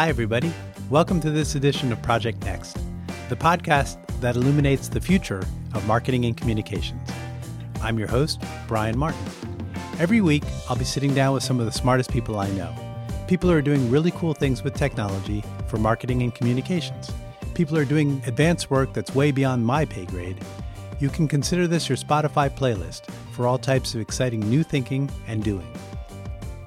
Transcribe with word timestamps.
Hi, 0.00 0.08
everybody. 0.08 0.50
Welcome 0.88 1.20
to 1.20 1.30
this 1.30 1.56
edition 1.56 1.92
of 1.92 2.00
Project 2.00 2.42
Next, 2.42 2.78
the 3.28 3.36
podcast 3.36 3.98
that 4.22 4.34
illuminates 4.34 4.88
the 4.88 4.98
future 4.98 5.46
of 5.74 5.86
marketing 5.86 6.24
and 6.24 6.34
communications. 6.34 7.06
I'm 7.82 7.98
your 7.98 8.08
host, 8.08 8.42
Brian 8.66 8.96
Martin. 8.96 9.22
Every 9.98 10.22
week, 10.22 10.42
I'll 10.70 10.76
be 10.76 10.86
sitting 10.86 11.12
down 11.12 11.34
with 11.34 11.42
some 11.42 11.60
of 11.60 11.66
the 11.66 11.72
smartest 11.72 12.10
people 12.10 12.38
I 12.38 12.48
know. 12.52 12.74
People 13.28 13.50
are 13.50 13.60
doing 13.60 13.90
really 13.90 14.10
cool 14.12 14.32
things 14.32 14.64
with 14.64 14.72
technology 14.72 15.44
for 15.66 15.76
marketing 15.76 16.22
and 16.22 16.34
communications. 16.34 17.12
People 17.52 17.76
are 17.76 17.84
doing 17.84 18.22
advanced 18.26 18.70
work 18.70 18.94
that's 18.94 19.14
way 19.14 19.32
beyond 19.32 19.66
my 19.66 19.84
pay 19.84 20.06
grade. 20.06 20.42
You 20.98 21.10
can 21.10 21.28
consider 21.28 21.66
this 21.66 21.90
your 21.90 21.98
Spotify 21.98 22.48
playlist 22.48 23.12
for 23.32 23.46
all 23.46 23.58
types 23.58 23.94
of 23.94 24.00
exciting 24.00 24.40
new 24.48 24.62
thinking 24.62 25.10
and 25.26 25.44
doing. 25.44 25.70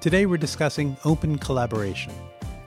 Today, 0.01 0.27
we're 0.27 0.37
discussing 0.37 0.95
open 1.03 1.39
collaboration 1.39 2.13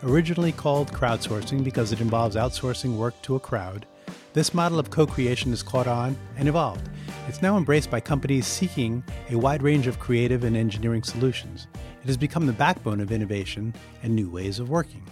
Originally 0.06 0.52
called 0.52 0.92
crowdsourcing 0.92 1.64
because 1.64 1.90
it 1.90 2.00
involves 2.00 2.36
outsourcing 2.36 2.96
work 2.96 3.20
to 3.22 3.34
a 3.34 3.40
crowd, 3.40 3.86
this 4.34 4.54
model 4.54 4.78
of 4.78 4.88
co 4.88 5.04
creation 5.04 5.50
has 5.50 5.64
caught 5.64 5.88
on 5.88 6.16
and 6.36 6.48
evolved. 6.48 6.88
It's 7.26 7.42
now 7.42 7.56
embraced 7.56 7.90
by 7.90 7.98
companies 7.98 8.46
seeking 8.46 9.02
a 9.30 9.36
wide 9.36 9.64
range 9.64 9.88
of 9.88 9.98
creative 9.98 10.44
and 10.44 10.56
engineering 10.56 11.02
solutions. 11.02 11.66
It 11.74 12.06
has 12.06 12.16
become 12.16 12.46
the 12.46 12.52
backbone 12.52 13.00
of 13.00 13.10
innovation 13.10 13.74
and 14.04 14.14
new 14.14 14.30
ways 14.30 14.60
of 14.60 14.70
working. 14.70 15.02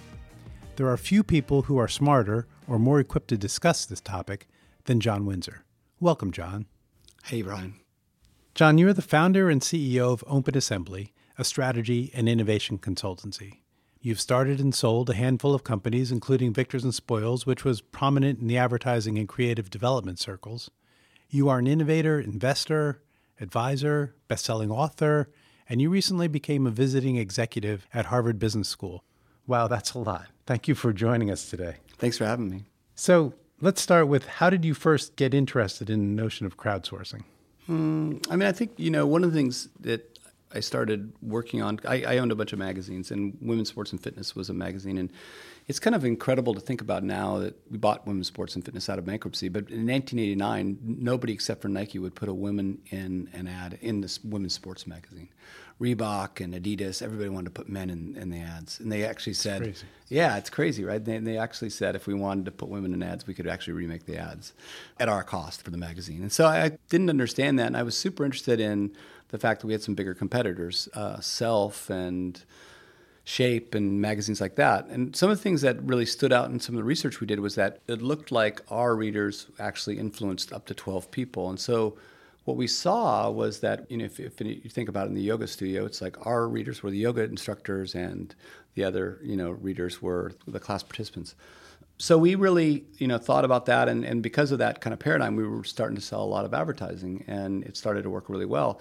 There 0.77 0.89
are 0.89 0.97
few 0.97 1.25
people 1.25 1.63
who 1.63 1.77
are 1.77 1.89
smarter 1.89 2.47
or 2.69 2.79
more 2.79 3.01
equipped 3.01 3.29
to 3.29 3.37
discuss 3.37 3.87
this 3.87 4.01
topic 4.01 4.47
than 4.85 5.01
John 5.01 5.27
Windsor. 5.27 5.65
Welcome, 5.99 6.31
John. 6.31 6.67
Hey, 7.25 7.43
Brian. 7.43 7.81
John, 8.55 8.79
you 8.79 8.87
are 8.87 8.93
the 8.93 9.03
founder 9.03 9.51
and 9.51 9.61
CEO 9.61 10.13
of 10.13 10.23
Open 10.29 10.57
Assembly, 10.57 11.13
a 11.37 11.43
strategy 11.43 12.13
and 12.15 12.29
innovation 12.29 12.79
consultancy. 12.79 13.64
You've 14.05 14.21
started 14.21 14.61
and 14.61 14.75
sold 14.75 15.09
a 15.09 15.15
handful 15.15 15.55
of 15.55 15.65
companies, 15.65 16.13
including 16.13 16.53
Victors 16.53 16.85
and 16.85 16.95
Spoils, 16.95 17.47
which 17.47 17.65
was 17.65 17.81
prominent 17.81 18.39
in 18.39 18.49
the 18.49 18.59
advertising 18.59 19.17
and 19.17 19.27
creative 19.27 19.71
development 19.71 20.19
circles. 20.19 20.71
You 21.31 21.49
are 21.49 21.59
an 21.59 21.67
innovator, 21.67 22.21
investor, 22.21 23.01
advisor, 23.41 24.15
best-selling 24.29 24.71
author, 24.71 25.31
and 25.71 25.81
you 25.81 25.89
recently 25.89 26.29
became 26.29 26.67
a 26.67 26.71
visiting 26.71 27.17
executive 27.17 27.87
at 27.95 28.05
Harvard 28.05 28.39
Business 28.39 28.69
School. 28.69 29.05
Wow, 29.47 29.69
that's 29.69 29.95
a 29.95 29.99
lot. 30.01 30.27
Thank 30.45 30.69
you 30.69 30.75
for 30.75 30.93
joining 30.93 31.31
us 31.31 31.49
today. 31.49 31.77
Thanks 31.97 32.19
for 32.19 32.27
having 32.27 32.51
me. 32.51 32.65
So, 32.95 33.33
let's 33.63 33.81
start 33.81 34.07
with 34.07 34.27
how 34.27 34.51
did 34.51 34.67
you 34.67 34.75
first 34.75 35.17
get 35.17 35.33
interested 35.33 35.89
in 35.89 36.15
the 36.15 36.23
notion 36.23 36.45
of 36.45 36.59
crowdsourcing? 36.59 37.25
Hmm, 37.65 38.19
I 38.29 38.37
mean, 38.37 38.47
I 38.47 38.53
think, 38.53 38.73
you 38.77 38.91
know, 38.91 39.07
one 39.07 39.25
of 39.25 39.33
the 39.33 39.39
things 39.39 39.71
that 39.81 40.14
I 40.55 40.61
started 40.61 41.13
working 41.21 41.63
on. 41.63 41.81
I, 41.87 42.05
I, 42.05 42.19
owned 42.19 42.33
a 42.33 42.35
bunch 42.35 42.53
of 42.53 42.59
magazines, 42.59 43.11
and 43.11 43.37
Women's 43.41 43.69
Sports 43.69 43.93
and 43.93 44.01
Fitness 44.01 44.37
was 44.37 44.49
a 44.49 44.55
magazine. 44.55 44.99
And 44.99 45.11
it's 45.67 45.81
kind 45.81 45.97
of 45.97 46.05
incredible 46.05 46.55
to 46.55 46.61
think 46.61 46.81
about 46.81 47.03
now 47.03 47.39
that 47.39 47.57
we 47.71 47.79
bought 47.79 48.07
Women's 48.07 48.29
Sports 48.29 48.55
and 48.55 48.65
Fitness 48.65 48.89
out 48.89 48.99
of 48.99 49.05
bankruptcy. 49.05 49.49
But 49.49 49.71
in 49.71 49.87
1989, 49.87 50.79
nobody 50.83 51.33
except 51.33 51.63
for 51.63 51.69
Nike 51.69 51.99
would 51.99 52.15
put 52.15 52.29
a 52.29 52.35
woman 52.35 52.79
in 52.91 53.29
an 53.33 53.49
ad 53.49 53.79
in 53.81 54.01
this 54.01 54.23
women's 54.23 54.55
sports 54.55 54.87
magazine. 54.87 55.29
Reebok 55.81 56.41
and 56.43 56.55
Adidas, 56.55 57.03
everybody 57.03 57.29
wanted 57.29 57.47
to 57.47 57.51
put 57.51 57.69
men 57.69 57.91
in, 57.91 58.17
in 58.17 58.31
the 58.31 58.39
ads. 58.39 58.79
And 58.79 58.93
they 58.93 59.05
actually 59.05 59.35
said, 59.35 59.75
Yeah, 60.09 60.37
it's 60.37 60.49
crazy, 60.49 60.85
right? 60.85 61.05
They, 61.05 61.19
they 61.19 61.37
actually 61.37 61.71
said 61.71 61.97
if 61.97 62.07
we 62.07 62.15
wanted 62.15 62.45
to 62.45 62.53
put 62.53 62.69
women 62.69 62.95
in 62.95 63.03
ads, 63.03 63.27
we 63.27 63.35
could 63.35 63.49
actually 63.49 63.75
remake 63.75 64.07
the 64.07 64.17
ads 64.17 64.53
at 65.01 65.09
our 65.09 65.25
cost 65.25 65.63
for 65.63 65.71
the 65.71 65.77
magazine. 65.77 66.23
And 66.23 66.33
so 66.33 66.47
I 66.47 66.79
didn't 66.89 67.11
understand 67.11 67.59
that. 67.59 67.67
And 67.67 67.77
I 67.77 67.83
was 67.83 67.99
super 67.99 68.25
interested 68.25 68.61
in 68.61 68.93
the 69.29 69.39
fact 69.39 69.61
that 69.61 69.67
we 69.67 69.73
had 69.73 69.83
some 69.83 69.95
bigger 69.95 70.15
competitors, 70.15 70.89
uh, 70.95 71.21
Self 71.21 71.91
and 71.91 72.43
Shape 73.25 73.75
and 73.75 74.01
magazines 74.01 74.41
like 74.41 74.57
that. 74.57 74.87
And 74.89 75.17
some 75.17 75.31
of 75.31 75.39
the 75.39 75.43
things 75.43 75.63
that 75.63 75.83
really 75.83 76.07
stood 76.07 76.33
out 76.33 76.51
in 76.51 76.61
some 76.61 76.75
of 76.75 76.79
the 76.79 76.85
research 76.85 77.21
we 77.21 77.27
did 77.27 77.41
was 77.41 77.55
that 77.55 77.81
it 77.89 78.03
looked 78.03 78.31
like 78.31 78.61
our 78.71 78.95
readers 78.95 79.47
actually 79.59 79.99
influenced 79.99 80.53
up 80.53 80.67
to 80.67 80.75
12 80.75 81.11
people. 81.11 81.49
And 81.49 81.59
so 81.59 81.97
what 82.45 82.57
we 82.57 82.67
saw 82.67 83.31
was 83.31 83.61
that 83.61 83.91
you 83.91 83.97
know 83.97 84.05
if, 84.05 84.21
if, 84.21 84.41
you 84.41 84.71
think 84.71 84.89
about 84.89 85.07
it 85.07 85.09
in 85.09 85.15
the 85.15 85.23
yoga 85.23 85.47
studio 85.47 85.85
it's 85.85 86.01
like 86.01 86.27
our 86.27 86.47
readers 86.49 86.83
were 86.83 86.91
the 86.91 86.99
yoga 86.99 87.23
instructors 87.23 87.95
and 87.95 88.35
the 88.75 88.85
other 88.85 89.19
you 89.23 89.37
know 89.37 89.51
readers 89.51 90.01
were 90.03 90.33
the 90.47 90.61
class 90.61 90.83
participants 90.83 91.35
so 91.99 92.19
we 92.19 92.35
really 92.35 92.85
you 92.99 93.07
know 93.07 93.19
thought 93.19 93.45
about 93.45 93.67
that 93.67 93.89
and, 93.89 94.05
and 94.05 94.23
because 94.23 94.51
of 94.51 94.59
that 94.59 94.81
kind 94.81 94.93
of 94.93 94.99
paradigm 94.99 95.37
we 95.37 95.47
were 95.47 95.65
starting 95.65 95.97
to 95.97 96.03
sell 96.03 96.23
a 96.23 96.25
lot 96.25 96.45
of 96.45 96.53
advertising 96.53 97.25
and 97.27 97.65
it 97.65 97.77
started 97.77 98.03
to 98.03 98.11
work 98.11 98.29
really 98.29 98.47
well 98.47 98.81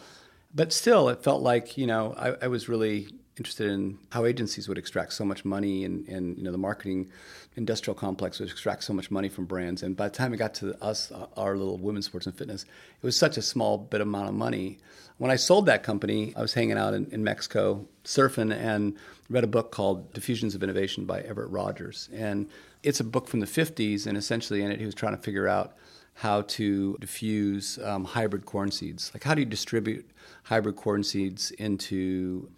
but 0.54 0.72
still, 0.72 1.10
it 1.10 1.24
felt 1.24 1.42
like 1.42 1.78
you 1.78 1.88
know 1.88 2.14
I, 2.18 2.46
I, 2.46 2.48
was 2.48 2.70
really 2.70 3.08
interested 3.38 3.72
in 3.72 3.98
how 4.12 4.26
agencies 4.26 4.68
would 4.68 4.78
extract 4.78 5.14
so 5.14 5.26
much 5.26 5.44
money, 5.44 5.84
and, 5.84 6.08
and 6.08 6.38
you 6.38 6.44
know 6.44 6.52
the 6.52 6.58
marketing 6.58 7.10
industrial 7.56 7.96
complex 7.96 8.40
would 8.40 8.50
extract 8.50 8.84
so 8.84 8.94
much 8.94 9.12
money 9.12 9.30
from 9.30 9.46
brands. 9.46 9.84
And 9.84 9.96
by 9.96 10.10
the 10.10 10.16
time 10.16 10.34
it 10.34 10.38
got 10.38 10.54
to 10.56 10.82
us, 10.84 11.12
uh, 11.12 11.28
our 11.38 11.56
little 11.56 11.78
women's 11.78 12.06
sports 12.06 12.26
and 12.26 12.36
fitness, 12.36 12.64
it 12.64 13.06
was 13.06 13.18
such 13.18 13.38
a 13.38 13.42
small 13.42 13.78
bit 13.78 14.02
amount 14.02 14.30
of 14.30 14.36
money. 14.36 14.80
When 15.18 15.30
I 15.30 15.36
sold 15.36 15.68
that 15.68 15.84
company, 15.84 16.34
I 16.36 16.42
was 16.42 16.54
hanging 16.54 16.78
out 16.78 16.94
in, 16.94 17.06
in 17.12 17.24
Mexico 17.24 17.88
surfing 18.04 18.54
and 18.54 18.98
read 19.30 19.44
a 19.44 19.48
book 19.48 19.72
called 19.72 20.14
Diffusions 20.14 20.56
of 20.56 20.64
Innovation 20.64 21.06
by 21.06 21.22
Everett 21.22 21.50
Rogers, 21.50 22.10
and 22.14 22.50
it's 22.82 23.00
a 23.00 23.04
book 23.04 23.28
from 23.28 23.40
the 23.40 23.46
50s, 23.46 24.06
and 24.06 24.18
essentially 24.18 24.62
in 24.62 24.72
it 24.72 24.80
he 24.80 24.86
was 24.86 24.96
trying 24.96 25.16
to 25.16 25.22
figure 25.22 25.48
out 25.48 25.76
how 26.16 26.42
to 26.42 26.98
diffuse 27.00 27.80
um, 27.84 28.06
hybrid 28.06 28.46
corn 28.46 28.72
seeds. 28.72 29.12
Like, 29.14 29.24
how 29.24 29.34
do 29.34 29.42
you 29.42 29.46
distribute 29.46 30.10
hybrid 30.44 30.76
corn 30.76 31.04
seeds 31.04 31.52
into 31.52 32.50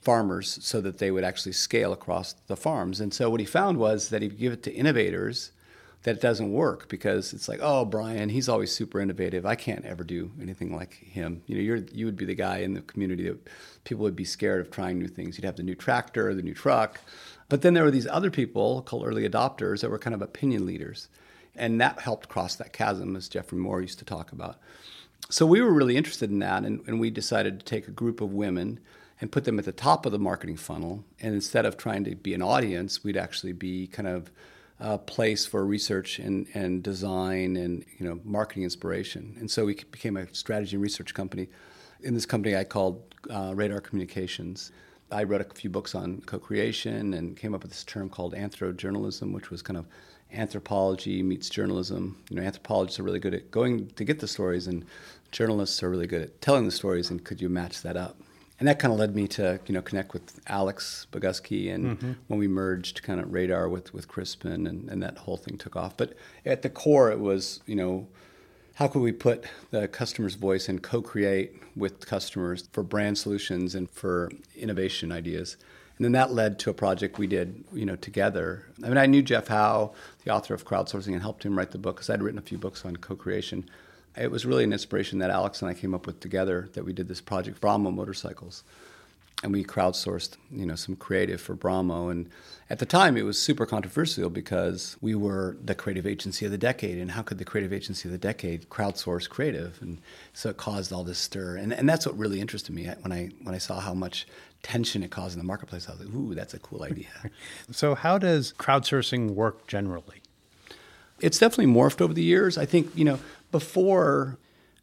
farmers 0.00 0.58
so 0.62 0.80
that 0.80 0.98
they 0.98 1.10
would 1.10 1.24
actually 1.24 1.52
scale 1.52 1.92
across 1.92 2.34
the 2.48 2.56
farms? 2.56 3.00
And 3.00 3.14
so, 3.14 3.30
what 3.30 3.40
he 3.40 3.46
found 3.46 3.78
was 3.78 4.08
that 4.08 4.22
if 4.22 4.32
you 4.32 4.38
give 4.38 4.52
it 4.52 4.62
to 4.64 4.72
innovators, 4.72 5.52
that 6.04 6.16
it 6.16 6.20
doesn't 6.20 6.52
work 6.52 6.88
because 6.88 7.32
it's 7.32 7.48
like, 7.48 7.58
oh, 7.60 7.84
Brian, 7.84 8.28
he's 8.28 8.48
always 8.48 8.72
super 8.72 9.00
innovative. 9.00 9.44
I 9.44 9.56
can't 9.56 9.84
ever 9.84 10.04
do 10.04 10.30
anything 10.40 10.74
like 10.74 10.94
him. 10.94 11.42
You 11.46 11.56
know, 11.56 11.60
you're 11.60 11.76
you 11.92 12.06
would 12.06 12.16
be 12.16 12.24
the 12.24 12.34
guy 12.34 12.58
in 12.58 12.74
the 12.74 12.82
community 12.82 13.28
that 13.28 13.48
people 13.84 14.04
would 14.04 14.16
be 14.16 14.24
scared 14.24 14.60
of 14.60 14.70
trying 14.70 14.98
new 14.98 15.08
things. 15.08 15.36
You'd 15.36 15.44
have 15.44 15.56
the 15.56 15.62
new 15.62 15.74
tractor, 15.74 16.34
the 16.34 16.42
new 16.42 16.54
truck. 16.54 17.00
But 17.48 17.62
then 17.62 17.74
there 17.74 17.82
were 17.82 17.90
these 17.90 18.06
other 18.06 18.30
people 18.30 18.82
called 18.82 19.06
early 19.06 19.28
adopters 19.28 19.80
that 19.80 19.90
were 19.90 19.98
kind 19.98 20.14
of 20.14 20.22
opinion 20.22 20.66
leaders. 20.66 21.08
And 21.58 21.80
that 21.80 22.00
helped 22.00 22.28
cross 22.28 22.54
that 22.56 22.72
chasm, 22.72 23.16
as 23.16 23.28
Geoffrey 23.28 23.58
Moore 23.58 23.82
used 23.82 23.98
to 23.98 24.04
talk 24.04 24.32
about. 24.32 24.56
So 25.30 25.44
we 25.44 25.60
were 25.60 25.72
really 25.72 25.96
interested 25.96 26.30
in 26.30 26.38
that, 26.38 26.64
and, 26.64 26.80
and 26.86 27.00
we 27.00 27.10
decided 27.10 27.58
to 27.58 27.66
take 27.66 27.88
a 27.88 27.90
group 27.90 28.20
of 28.20 28.32
women 28.32 28.80
and 29.20 29.32
put 29.32 29.44
them 29.44 29.58
at 29.58 29.64
the 29.64 29.72
top 29.72 30.06
of 30.06 30.12
the 30.12 30.18
marketing 30.18 30.56
funnel. 30.56 31.04
And 31.20 31.34
instead 31.34 31.66
of 31.66 31.76
trying 31.76 32.04
to 32.04 32.14
be 32.14 32.34
an 32.34 32.42
audience, 32.42 33.02
we'd 33.02 33.16
actually 33.16 33.52
be 33.52 33.88
kind 33.88 34.08
of 34.08 34.30
a 34.80 34.96
place 34.96 35.44
for 35.44 35.66
research 35.66 36.18
and, 36.18 36.46
and 36.54 36.82
design 36.82 37.56
and 37.56 37.84
you 37.98 38.06
know 38.06 38.20
marketing 38.24 38.62
inspiration. 38.62 39.36
And 39.40 39.50
so 39.50 39.64
we 39.64 39.74
became 39.74 40.16
a 40.16 40.32
strategy 40.32 40.76
and 40.76 40.82
research 40.82 41.14
company. 41.14 41.48
In 42.02 42.14
this 42.14 42.26
company, 42.26 42.56
I 42.56 42.64
called 42.64 43.14
uh, 43.28 43.52
Radar 43.54 43.80
Communications. 43.80 44.70
I 45.10 45.24
wrote 45.24 45.40
a 45.40 45.54
few 45.54 45.70
books 45.70 45.94
on 45.94 46.20
co-creation 46.26 47.14
and 47.14 47.36
came 47.36 47.54
up 47.54 47.62
with 47.62 47.72
this 47.72 47.82
term 47.82 48.08
called 48.08 48.34
anthrojournalism, 48.34 49.32
which 49.32 49.50
was 49.50 49.62
kind 49.62 49.78
of 49.78 49.86
anthropology 50.32 51.22
meets 51.22 51.48
journalism. 51.48 52.16
You 52.28 52.36
know, 52.36 52.42
anthropologists 52.42 53.00
are 53.00 53.02
really 53.02 53.18
good 53.18 53.34
at 53.34 53.50
going 53.50 53.88
to 53.88 54.04
get 54.04 54.20
the 54.20 54.28
stories, 54.28 54.66
and 54.66 54.84
journalists 55.32 55.82
are 55.82 55.90
really 55.90 56.06
good 56.06 56.22
at 56.22 56.40
telling 56.40 56.64
the 56.64 56.70
stories. 56.70 57.10
And 57.10 57.22
could 57.24 57.40
you 57.40 57.48
match 57.48 57.82
that 57.82 57.96
up? 57.96 58.16
And 58.58 58.66
that 58.66 58.80
kind 58.80 58.92
of 58.92 58.98
led 58.98 59.14
me 59.14 59.28
to 59.28 59.60
you 59.66 59.74
know 59.74 59.82
connect 59.82 60.12
with 60.12 60.40
Alex 60.48 61.06
Bogusky, 61.12 61.72
and 61.72 61.98
mm-hmm. 61.98 62.12
when 62.26 62.38
we 62.38 62.48
merged 62.48 63.02
kind 63.02 63.20
of 63.20 63.32
Radar 63.32 63.68
with 63.68 63.94
with 63.94 64.08
Crispin, 64.08 64.66
and, 64.66 64.88
and 64.88 65.02
that 65.02 65.18
whole 65.18 65.36
thing 65.36 65.56
took 65.56 65.76
off. 65.76 65.96
But 65.96 66.14
at 66.44 66.62
the 66.62 66.70
core, 66.70 67.10
it 67.10 67.20
was 67.20 67.60
you 67.66 67.76
know 67.76 68.08
how 68.74 68.86
could 68.86 69.02
we 69.02 69.10
put 69.10 69.44
the 69.70 69.88
customer's 69.88 70.36
voice 70.36 70.68
and 70.68 70.80
co-create 70.80 71.60
with 71.74 72.06
customers 72.06 72.68
for 72.70 72.84
brand 72.84 73.18
solutions 73.18 73.74
and 73.74 73.90
for 73.90 74.30
innovation 74.54 75.10
ideas 75.10 75.56
and 75.98 76.04
then 76.04 76.12
that 76.12 76.32
led 76.32 76.60
to 76.60 76.70
a 76.70 76.74
project 76.74 77.18
we 77.18 77.26
did, 77.26 77.64
you 77.72 77.84
know, 77.84 77.96
together. 77.96 78.64
I 78.84 78.88
mean, 78.88 78.98
I 78.98 79.06
knew 79.06 79.20
Jeff 79.20 79.48
Howe, 79.48 79.92
the 80.24 80.32
author 80.32 80.54
of 80.54 80.64
Crowdsourcing, 80.64 81.12
and 81.12 81.20
helped 81.20 81.44
him 81.44 81.58
write 81.58 81.72
the 81.72 81.78
book 81.78 81.96
because 81.96 82.08
I'd 82.08 82.22
written 82.22 82.38
a 82.38 82.42
few 82.42 82.56
books 82.56 82.84
on 82.84 82.96
co-creation. 82.96 83.68
It 84.16 84.30
was 84.30 84.46
really 84.46 84.64
an 84.64 84.72
inspiration 84.72 85.18
that 85.18 85.30
Alex 85.30 85.60
and 85.60 85.70
I 85.70 85.74
came 85.74 85.94
up 85.94 86.06
with 86.06 86.20
together 86.20 86.68
that 86.74 86.84
we 86.84 86.92
did 86.92 87.08
this 87.08 87.20
project, 87.20 87.60
Brammo 87.60 87.92
Motorcycles 87.92 88.62
and 89.42 89.52
we 89.52 89.64
crowdsourced 89.64 90.36
you 90.50 90.66
know 90.66 90.74
some 90.74 90.96
creative 90.96 91.40
for 91.40 91.54
Brammo 91.54 92.10
and 92.10 92.28
at 92.70 92.78
the 92.78 92.86
time 92.86 93.16
it 93.16 93.22
was 93.22 93.40
super 93.40 93.64
controversial 93.64 94.28
because 94.28 94.96
we 95.00 95.14
were 95.14 95.56
the 95.62 95.74
creative 95.74 96.06
agency 96.06 96.44
of 96.44 96.50
the 96.50 96.58
decade. 96.58 96.98
And 96.98 97.12
how 97.12 97.22
could 97.22 97.38
the 97.38 97.44
creative 97.44 97.72
agency 97.72 98.08
of 98.08 98.12
the 98.12 98.18
decade 98.18 98.68
crowdsource 98.68 99.28
creative? 99.28 99.78
And 99.80 100.00
so 100.32 100.50
it 100.50 100.56
caused 100.56 100.92
all 100.92 101.04
this 101.04 101.18
stir. 101.18 101.56
And, 101.56 101.72
and 101.72 101.88
that's 101.88 102.06
what 102.06 102.16
really 102.18 102.40
interested 102.40 102.72
me. 102.72 102.84
When 103.00 103.12
I 103.12 103.30
when 103.42 103.54
I 103.54 103.58
saw 103.58 103.80
how 103.80 103.94
much 103.94 104.26
tension 104.62 105.02
it 105.02 105.10
caused 105.10 105.34
in 105.34 105.38
the 105.38 105.46
marketplace 105.46 105.88
I 105.88 105.92
was 105.92 106.00
like 106.00 106.14
ooh 106.14 106.34
that's 106.34 106.52
a 106.52 106.58
cool 106.58 106.82
idea. 106.82 107.06
So 107.70 107.94
how 107.94 108.18
does 108.18 108.52
crowdsourcing 108.58 109.30
work 109.30 109.66
generally? 109.66 110.22
It's 111.20 111.38
definitely 111.38 111.72
morphed 111.72 112.00
over 112.00 112.12
the 112.12 112.22
years. 112.22 112.58
I 112.58 112.66
think 112.66 112.90
you 112.94 113.04
know 113.04 113.18
before 113.50 114.36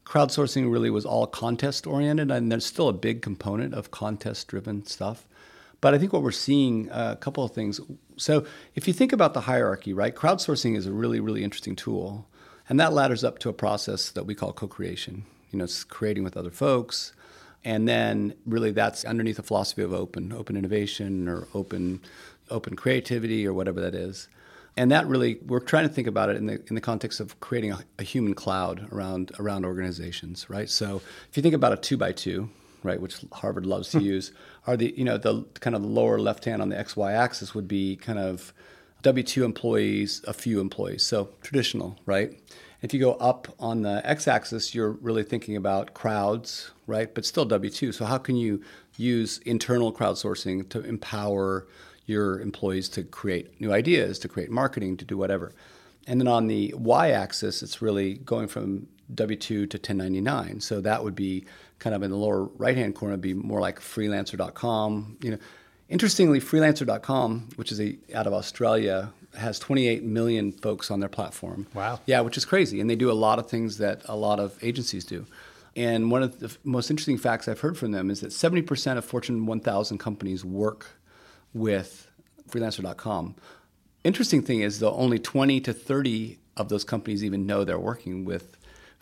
crowdsourcing 0.05 0.71
really 0.71 0.89
was 0.89 1.05
all 1.05 1.27
contest 1.27 1.85
oriented, 1.87 2.31
and 2.31 2.51
there's 2.51 2.65
still 2.65 2.87
a 2.87 2.93
big 2.93 3.21
component 3.21 3.73
of 3.73 3.91
contest 3.91 4.47
driven 4.47 4.85
stuff. 4.85 5.27
But 5.81 5.93
I 5.93 5.97
think 5.97 6.13
what 6.13 6.21
we're 6.23 6.31
seeing 6.31 6.89
uh, 6.91 7.11
a 7.13 7.15
couple 7.17 7.43
of 7.43 7.51
things. 7.51 7.81
So 8.17 8.45
if 8.75 8.87
you 8.87 8.93
think 8.93 9.11
about 9.11 9.33
the 9.33 9.41
hierarchy, 9.41 9.93
right, 9.93 10.15
crowdsourcing 10.15 10.75
is 10.75 10.85
a 10.85 10.93
really 10.93 11.19
really 11.19 11.43
interesting 11.43 11.75
tool, 11.75 12.27
and 12.69 12.79
that 12.79 12.93
ladders 12.93 13.23
up 13.23 13.39
to 13.39 13.49
a 13.49 13.53
process 13.53 14.11
that 14.11 14.25
we 14.25 14.35
call 14.35 14.53
co-creation. 14.53 15.25
You 15.51 15.59
know, 15.59 15.65
it's 15.65 15.83
creating 15.83 16.23
with 16.23 16.37
other 16.37 16.51
folks, 16.51 17.13
and 17.63 17.87
then 17.87 18.33
really 18.45 18.71
that's 18.71 19.05
underneath 19.05 19.39
a 19.39 19.43
philosophy 19.43 19.81
of 19.81 19.93
open, 19.93 20.31
open 20.31 20.55
innovation 20.55 21.27
or 21.27 21.47
open 21.53 22.01
open 22.49 22.75
creativity 22.75 23.45
or 23.47 23.53
whatever 23.53 23.81
that 23.81 23.95
is. 23.95 24.27
And 24.77 24.91
that 24.91 25.07
really, 25.07 25.39
we're 25.45 25.61
trying 25.61 25.87
to 25.87 25.93
think 25.93 26.07
about 26.07 26.29
it 26.29 26.35
in 26.35 26.47
the 26.47 26.61
in 26.67 26.75
the 26.75 26.81
context 26.81 27.19
of 27.19 27.39
creating 27.39 27.71
a, 27.71 27.79
a 27.97 28.03
human 28.03 28.33
cloud 28.33 28.87
around 28.91 29.31
around 29.39 29.65
organizations, 29.65 30.49
right? 30.49 30.69
So 30.69 31.01
if 31.29 31.37
you 31.37 31.43
think 31.43 31.55
about 31.55 31.71
a 31.71 31.77
two 31.77 31.95
by 31.95 32.11
two, 32.11 32.49
right, 32.83 32.99
which 32.99 33.17
Harvard 33.31 33.65
loves 33.65 33.89
to 33.91 33.99
hmm. 33.99 34.05
use, 34.05 34.31
are 34.67 34.75
the 34.75 34.93
you 34.97 35.05
know 35.05 35.17
the 35.17 35.45
kind 35.61 35.75
of 35.75 35.81
the 35.81 35.87
lower 35.87 36.19
left 36.19 36.45
hand 36.45 36.61
on 36.61 36.69
the 36.69 36.77
X 36.77 36.97
Y 36.97 37.13
axis 37.13 37.55
would 37.55 37.67
be 37.67 37.95
kind 37.95 38.19
of 38.19 38.53
W 39.01 39.23
two 39.23 39.45
employees, 39.45 40.21
a 40.27 40.33
few 40.33 40.59
employees, 40.59 41.05
so 41.05 41.29
traditional, 41.41 41.97
right? 42.05 42.37
If 42.81 42.93
you 42.93 42.99
go 42.99 43.13
up 43.13 43.47
on 43.59 43.81
the 43.81 44.01
X 44.03 44.27
axis, 44.27 44.75
you're 44.75 44.91
really 44.91 45.23
thinking 45.23 45.55
about 45.55 45.93
crowds, 45.93 46.71
right? 46.85 47.13
But 47.13 47.25
still 47.25 47.45
W 47.45 47.71
two. 47.71 47.91
So 47.93 48.03
how 48.03 48.17
can 48.17 48.35
you 48.35 48.61
use 48.97 49.39
internal 49.45 49.93
crowdsourcing 49.93 50.69
to 50.69 50.81
empower 50.81 51.67
your 52.05 52.39
employees 52.39 52.89
to 52.89 53.03
create 53.03 53.59
new 53.59 53.71
ideas, 53.71 54.19
to 54.19 54.27
create 54.27 54.51
marketing, 54.51 54.97
to 54.97 55.05
do 55.05 55.17
whatever. 55.17 55.53
And 56.07 56.19
then 56.19 56.27
on 56.27 56.47
the 56.47 56.73
y 56.77 57.09
axis, 57.11 57.63
it's 57.63 57.81
really 57.81 58.15
going 58.15 58.47
from 58.47 58.87
W 59.13 59.37
2 59.37 59.67
to 59.67 59.77
1099. 59.77 60.61
So 60.61 60.81
that 60.81 61.03
would 61.03 61.15
be 61.15 61.45
kind 61.79 61.95
of 61.95 62.03
in 62.03 62.11
the 62.11 62.17
lower 62.17 62.43
right 62.43 62.77
hand 62.77 62.95
corner, 62.95 63.17
be 63.17 63.33
more 63.33 63.59
like 63.59 63.79
freelancer.com. 63.79 65.17
You 65.21 65.31
know, 65.31 65.37
interestingly, 65.89 66.39
freelancer.com, 66.39 67.49
which 67.55 67.71
is 67.71 67.81
a, 67.81 67.97
out 68.13 68.27
of 68.27 68.33
Australia, 68.33 69.11
has 69.35 69.59
28 69.59 70.03
million 70.03 70.51
folks 70.51 70.89
on 70.89 70.99
their 70.99 71.09
platform. 71.09 71.67
Wow. 71.73 71.99
Yeah, 72.05 72.21
which 72.21 72.37
is 72.37 72.45
crazy. 72.45 72.79
And 72.79 72.89
they 72.89 72.95
do 72.95 73.11
a 73.11 73.13
lot 73.13 73.39
of 73.39 73.49
things 73.49 73.77
that 73.79 74.01
a 74.05 74.15
lot 74.15 74.39
of 74.39 74.57
agencies 74.63 75.03
do. 75.05 75.25
And 75.75 76.09
one 76.09 76.23
of 76.23 76.39
the 76.39 76.55
most 76.63 76.89
interesting 76.89 77.17
facts 77.17 77.47
I've 77.47 77.59
heard 77.59 77.77
from 77.77 77.91
them 77.91 78.09
is 78.09 78.21
that 78.21 78.29
70% 78.29 78.97
of 78.97 79.03
Fortune 79.03 79.45
1000 79.45 79.97
companies 79.97 80.45
work 80.45 80.97
with 81.55 82.11
freelancer.com. 82.49 83.35
Interesting 84.03 84.43
thing 84.43 84.59
is, 84.61 84.79
though, 84.79 84.93
only 84.93 85.17
20 85.17 85.61
to 85.61 85.73
30 85.73 86.37
of 86.57 86.69
those 86.69 86.83
companies 86.83 87.23
even 87.23 87.47
know 87.47 87.63
they're 87.63 87.79
working 87.79 88.25
with 88.25 88.55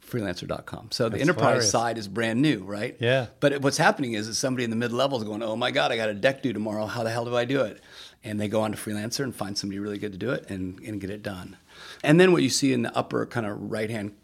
freelancer.com. 0.07 0.89
So 0.91 1.09
the 1.09 1.19
enterprise 1.19 1.43
hilarious. 1.43 1.71
side 1.71 1.97
is 1.97 2.07
brand 2.07 2.41
new, 2.41 2.63
right? 2.63 2.95
Yeah. 2.99 3.27
But 3.39 3.61
what's 3.61 3.77
happening 3.77 4.13
is 4.13 4.27
that 4.27 4.35
somebody 4.35 4.63
in 4.63 4.69
the 4.69 4.75
mid 4.75 4.93
level 4.93 5.17
is 5.17 5.23
going, 5.23 5.43
oh 5.43 5.55
my 5.55 5.71
God, 5.71 5.91
I 5.91 5.97
got 5.97 6.09
a 6.09 6.13
deck 6.13 6.43
due 6.43 6.53
tomorrow. 6.53 6.85
How 6.85 7.03
the 7.03 7.09
hell 7.09 7.25
do 7.25 7.35
I 7.35 7.45
do 7.45 7.61
it? 7.61 7.81
And 8.23 8.39
they 8.39 8.47
go 8.47 8.61
on 8.61 8.71
to 8.71 8.77
Freelancer 8.77 9.23
and 9.23 9.35
find 9.35 9.57
somebody 9.57 9.79
really 9.79 9.97
good 9.97 10.13
to 10.13 10.17
do 10.17 10.31
it 10.31 10.49
and, 10.49 10.79
and 10.79 11.01
get 11.01 11.09
it 11.09 11.23
done. 11.23 11.57
And 12.03 12.19
then 12.19 12.31
what 12.31 12.43
you 12.43 12.49
see 12.49 12.71
in 12.71 12.83
the 12.83 12.95
upper 12.95 13.25
kind 13.25 13.45
of 13.45 13.71
right 13.71 13.89
hand 13.89 14.15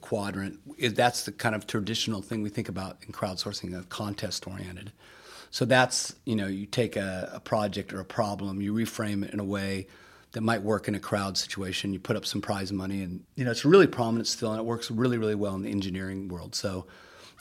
quadrant 0.00 0.60
is 0.76 0.94
that's 0.94 1.24
the 1.24 1.32
kind 1.32 1.54
of 1.54 1.66
traditional 1.66 2.22
thing 2.22 2.42
we 2.42 2.50
think 2.50 2.68
about 2.68 2.98
in 3.06 3.12
crowdsourcing, 3.12 3.78
a 3.78 3.82
contest 3.84 4.46
oriented. 4.46 4.92
So 5.50 5.64
that's, 5.64 6.14
you 6.24 6.36
know, 6.36 6.46
you 6.46 6.66
take 6.66 6.96
a, 6.96 7.30
a 7.34 7.40
project 7.40 7.92
or 7.92 8.00
a 8.00 8.04
problem, 8.04 8.60
you 8.60 8.72
reframe 8.72 9.24
it 9.24 9.32
in 9.32 9.40
a 9.40 9.44
way 9.44 9.88
that 10.32 10.42
might 10.42 10.62
work 10.62 10.86
in 10.86 10.94
a 10.94 11.00
crowd 11.00 11.36
situation. 11.36 11.92
You 11.92 11.98
put 11.98 12.16
up 12.16 12.24
some 12.24 12.40
prize 12.40 12.72
money, 12.72 13.02
and 13.02 13.24
you 13.34 13.44
know 13.44 13.50
it's 13.50 13.64
really 13.64 13.86
prominent 13.86 14.28
still, 14.28 14.52
and 14.52 14.60
it 14.60 14.64
works 14.64 14.90
really, 14.90 15.18
really 15.18 15.34
well 15.34 15.54
in 15.54 15.62
the 15.62 15.70
engineering 15.70 16.28
world. 16.28 16.54
So 16.54 16.86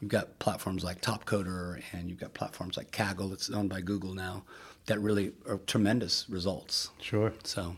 you've 0.01 0.09
got 0.09 0.39
platforms 0.39 0.83
like 0.83 1.01
Topcoder, 1.01 1.81
and 1.93 2.09
you've 2.09 2.19
got 2.19 2.33
platforms 2.33 2.77
like 2.77 2.91
Kaggle 2.91 3.29
that's 3.29 3.49
owned 3.49 3.69
by 3.69 3.81
Google 3.81 4.13
now 4.13 4.43
that 4.87 4.99
really 4.99 5.33
are 5.47 5.59
tremendous 5.59 6.25
results. 6.29 6.89
Sure. 6.99 7.31
So, 7.43 7.75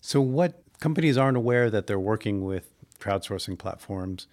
so 0.00 0.20
what 0.20 0.62
companies 0.78 1.18
aren't 1.18 1.36
aware 1.36 1.68
that 1.68 1.88
they're 1.88 1.98
working 1.98 2.44
with 2.44 2.70
crowdsourcing 3.00 3.58
platforms, 3.58 4.28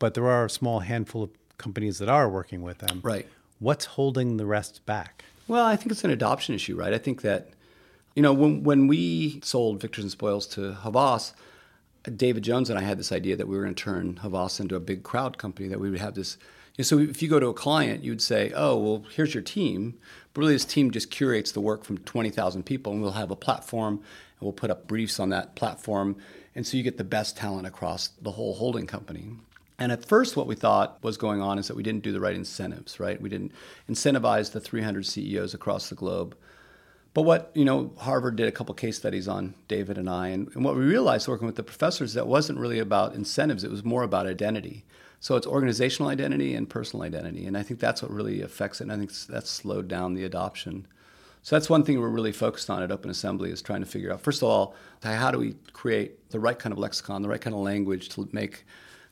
but 0.00 0.14
there 0.14 0.26
are 0.26 0.46
a 0.46 0.50
small 0.50 0.80
handful 0.80 1.22
of 1.22 1.30
companies 1.58 1.98
that 1.98 2.08
are 2.08 2.28
working 2.28 2.62
with 2.62 2.78
them. 2.78 3.00
Right. 3.04 3.28
What's 3.62 3.84
holding 3.84 4.38
the 4.38 4.44
rest 4.44 4.84
back? 4.86 5.24
Well, 5.46 5.64
I 5.64 5.76
think 5.76 5.92
it's 5.92 6.02
an 6.02 6.10
adoption 6.10 6.56
issue, 6.56 6.74
right? 6.74 6.92
I 6.92 6.98
think 6.98 7.22
that, 7.22 7.50
you 8.16 8.20
know, 8.20 8.32
when, 8.32 8.64
when 8.64 8.88
we 8.88 9.40
sold 9.44 9.80
Victors 9.80 10.02
and 10.02 10.10
Spoils 10.10 10.48
to 10.48 10.72
Havas, 10.72 11.32
David 12.16 12.42
Jones 12.42 12.70
and 12.70 12.76
I 12.76 12.82
had 12.82 12.98
this 12.98 13.12
idea 13.12 13.36
that 13.36 13.46
we 13.46 13.56
were 13.56 13.62
going 13.62 13.76
to 13.76 13.80
turn 13.80 14.16
Havas 14.16 14.58
into 14.58 14.74
a 14.74 14.80
big 14.80 15.04
crowd 15.04 15.38
company, 15.38 15.68
that 15.68 15.78
we 15.78 15.90
would 15.90 16.00
have 16.00 16.16
this. 16.16 16.38
You 16.76 16.82
know, 16.82 16.86
so 16.86 16.98
if 16.98 17.22
you 17.22 17.28
go 17.28 17.38
to 17.38 17.46
a 17.46 17.54
client, 17.54 18.02
you'd 18.02 18.20
say, 18.20 18.50
oh, 18.56 18.76
well, 18.76 19.04
here's 19.14 19.32
your 19.32 19.44
team. 19.44 19.94
But 20.34 20.40
really, 20.40 20.54
this 20.54 20.64
team 20.64 20.90
just 20.90 21.12
curates 21.12 21.52
the 21.52 21.60
work 21.60 21.84
from 21.84 21.98
20,000 21.98 22.64
people, 22.64 22.92
and 22.92 23.00
we'll 23.00 23.12
have 23.12 23.30
a 23.30 23.36
platform, 23.36 23.94
and 23.94 24.40
we'll 24.40 24.52
put 24.52 24.72
up 24.72 24.88
briefs 24.88 25.20
on 25.20 25.28
that 25.28 25.54
platform. 25.54 26.16
And 26.56 26.66
so 26.66 26.76
you 26.76 26.82
get 26.82 26.98
the 26.98 27.04
best 27.04 27.36
talent 27.36 27.68
across 27.68 28.08
the 28.08 28.32
whole 28.32 28.54
holding 28.54 28.88
company. 28.88 29.36
And 29.82 29.90
at 29.90 30.04
first, 30.04 30.36
what 30.36 30.46
we 30.46 30.54
thought 30.54 31.02
was 31.02 31.16
going 31.16 31.40
on 31.40 31.58
is 31.58 31.66
that 31.66 31.76
we 31.76 31.82
didn't 31.82 32.04
do 32.04 32.12
the 32.12 32.20
right 32.20 32.36
incentives, 32.36 33.00
right? 33.00 33.20
We 33.20 33.28
didn't 33.28 33.50
incentivize 33.90 34.52
the 34.52 34.60
300 34.60 35.04
CEOs 35.04 35.54
across 35.54 35.88
the 35.88 35.96
globe. 35.96 36.36
But 37.14 37.22
what, 37.22 37.50
you 37.52 37.64
know, 37.64 37.90
Harvard 37.98 38.36
did 38.36 38.46
a 38.46 38.52
couple 38.52 38.76
case 38.76 38.96
studies 38.96 39.26
on 39.26 39.54
David 39.66 39.98
and 39.98 40.08
I. 40.08 40.28
And, 40.28 40.46
and 40.54 40.64
what 40.64 40.76
we 40.76 40.82
realized 40.82 41.26
working 41.26 41.48
with 41.48 41.56
the 41.56 41.64
professors 41.64 42.14
that 42.14 42.28
wasn't 42.28 42.60
really 42.60 42.78
about 42.78 43.16
incentives, 43.16 43.64
it 43.64 43.72
was 43.72 43.84
more 43.84 44.04
about 44.04 44.28
identity. 44.28 44.84
So 45.18 45.34
it's 45.34 45.48
organizational 45.48 46.12
identity 46.12 46.54
and 46.54 46.70
personal 46.70 47.04
identity. 47.04 47.44
And 47.44 47.58
I 47.58 47.64
think 47.64 47.80
that's 47.80 48.02
what 48.02 48.12
really 48.12 48.40
affects 48.40 48.80
it. 48.80 48.84
And 48.84 48.92
I 48.92 48.98
think 48.98 49.12
that's 49.26 49.50
slowed 49.50 49.88
down 49.88 50.14
the 50.14 50.24
adoption. 50.24 50.86
So 51.42 51.56
that's 51.56 51.68
one 51.68 51.82
thing 51.82 51.98
we're 51.98 52.06
really 52.06 52.30
focused 52.30 52.70
on 52.70 52.84
at 52.84 52.92
Open 52.92 53.10
Assembly 53.10 53.50
is 53.50 53.60
trying 53.60 53.80
to 53.80 53.86
figure 53.86 54.12
out, 54.12 54.20
first 54.20 54.42
of 54.42 54.48
all, 54.48 54.76
how 55.02 55.32
do 55.32 55.38
we 55.38 55.56
create 55.72 56.30
the 56.30 56.38
right 56.38 56.56
kind 56.56 56.72
of 56.72 56.78
lexicon, 56.78 57.22
the 57.22 57.28
right 57.28 57.40
kind 57.40 57.56
of 57.56 57.62
language 57.62 58.10
to 58.10 58.28
make 58.30 58.64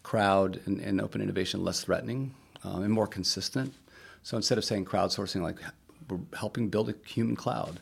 crowd 0.02 0.60
and, 0.66 0.80
and 0.80 1.00
open 1.00 1.20
innovation 1.20 1.64
less 1.64 1.82
threatening 1.82 2.34
um, 2.64 2.82
and 2.82 2.92
more 2.92 3.06
consistent. 3.06 3.74
So 4.22 4.36
instead 4.36 4.58
of 4.58 4.64
saying 4.64 4.84
crowdsourcing, 4.84 5.42
like 5.42 5.56
we're 6.08 6.18
helping 6.36 6.68
build 6.68 6.88
a 6.88 6.94
human 7.06 7.36
cloud, 7.36 7.80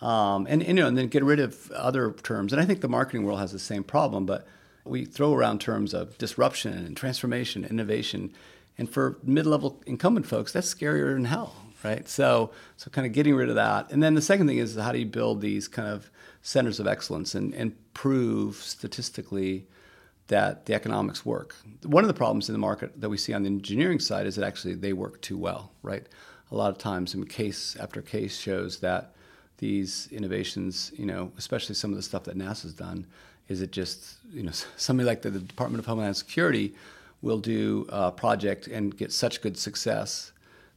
um, 0.00 0.46
and, 0.48 0.62
and, 0.62 0.76
you 0.78 0.82
know, 0.82 0.88
and 0.88 0.96
then 0.96 1.08
get 1.08 1.24
rid 1.24 1.40
of 1.40 1.70
other 1.72 2.12
terms. 2.12 2.52
And 2.52 2.60
I 2.60 2.64
think 2.64 2.80
the 2.80 2.88
marketing 2.88 3.24
world 3.24 3.40
has 3.40 3.52
the 3.52 3.58
same 3.58 3.84
problem, 3.84 4.26
but 4.26 4.46
we 4.84 5.04
throw 5.04 5.34
around 5.34 5.60
terms 5.60 5.94
of 5.94 6.16
disruption 6.18 6.72
and 6.72 6.96
transformation, 6.96 7.64
innovation, 7.64 8.32
and 8.78 8.88
for 8.88 9.18
mid-level 9.22 9.80
incumbent 9.86 10.26
folks, 10.26 10.52
that's 10.52 10.72
scarier 10.74 11.14
than 11.14 11.26
hell, 11.26 11.54
right? 11.84 12.08
So, 12.08 12.50
so 12.76 12.90
kind 12.90 13.06
of 13.06 13.12
getting 13.12 13.34
rid 13.34 13.50
of 13.50 13.56
that. 13.56 13.92
And 13.92 14.02
then 14.02 14.14
the 14.14 14.22
second 14.22 14.46
thing 14.46 14.58
is 14.58 14.76
how 14.76 14.92
do 14.92 14.98
you 14.98 15.06
build 15.06 15.40
these 15.40 15.68
kind 15.68 15.88
of 15.88 16.10
centers 16.40 16.80
of 16.80 16.86
excellence 16.86 17.34
and, 17.34 17.54
and 17.54 17.76
prove 17.92 18.56
statistically 18.56 19.66
that 20.30 20.64
the 20.66 20.74
economics 20.74 21.26
work. 21.26 21.56
One 21.84 22.04
of 22.04 22.08
the 22.08 22.14
problems 22.14 22.48
in 22.48 22.52
the 22.52 22.58
market 22.58 23.00
that 23.00 23.08
we 23.08 23.16
see 23.16 23.34
on 23.34 23.42
the 23.42 23.48
engineering 23.48 23.98
side 23.98 24.26
is 24.26 24.36
that 24.36 24.46
actually 24.46 24.74
they 24.74 24.92
work 24.92 25.20
too 25.20 25.36
well, 25.36 25.72
right? 25.82 26.06
A 26.52 26.54
lot 26.54 26.70
of 26.70 26.78
times, 26.78 27.14
in 27.14 27.26
case 27.26 27.76
after 27.76 28.00
case 28.00 28.38
shows 28.38 28.78
that 28.78 29.12
these 29.58 30.08
innovations, 30.12 30.92
you 30.96 31.04
know, 31.04 31.32
especially 31.36 31.74
some 31.74 31.90
of 31.90 31.96
the 31.96 32.02
stuff 32.02 32.24
that 32.24 32.38
NASA's 32.38 32.72
done, 32.72 33.06
is 33.48 33.60
it 33.60 33.72
just, 33.72 34.18
you 34.32 34.44
know, 34.44 34.52
somebody 34.76 35.06
like 35.06 35.22
the, 35.22 35.30
the 35.30 35.40
Department 35.40 35.80
of 35.80 35.86
Homeland 35.86 36.16
Security 36.16 36.74
will 37.22 37.38
do 37.38 37.86
a 37.88 38.12
project 38.12 38.68
and 38.68 38.96
get 38.96 39.12
such 39.12 39.42
good 39.42 39.58
success 39.58 40.32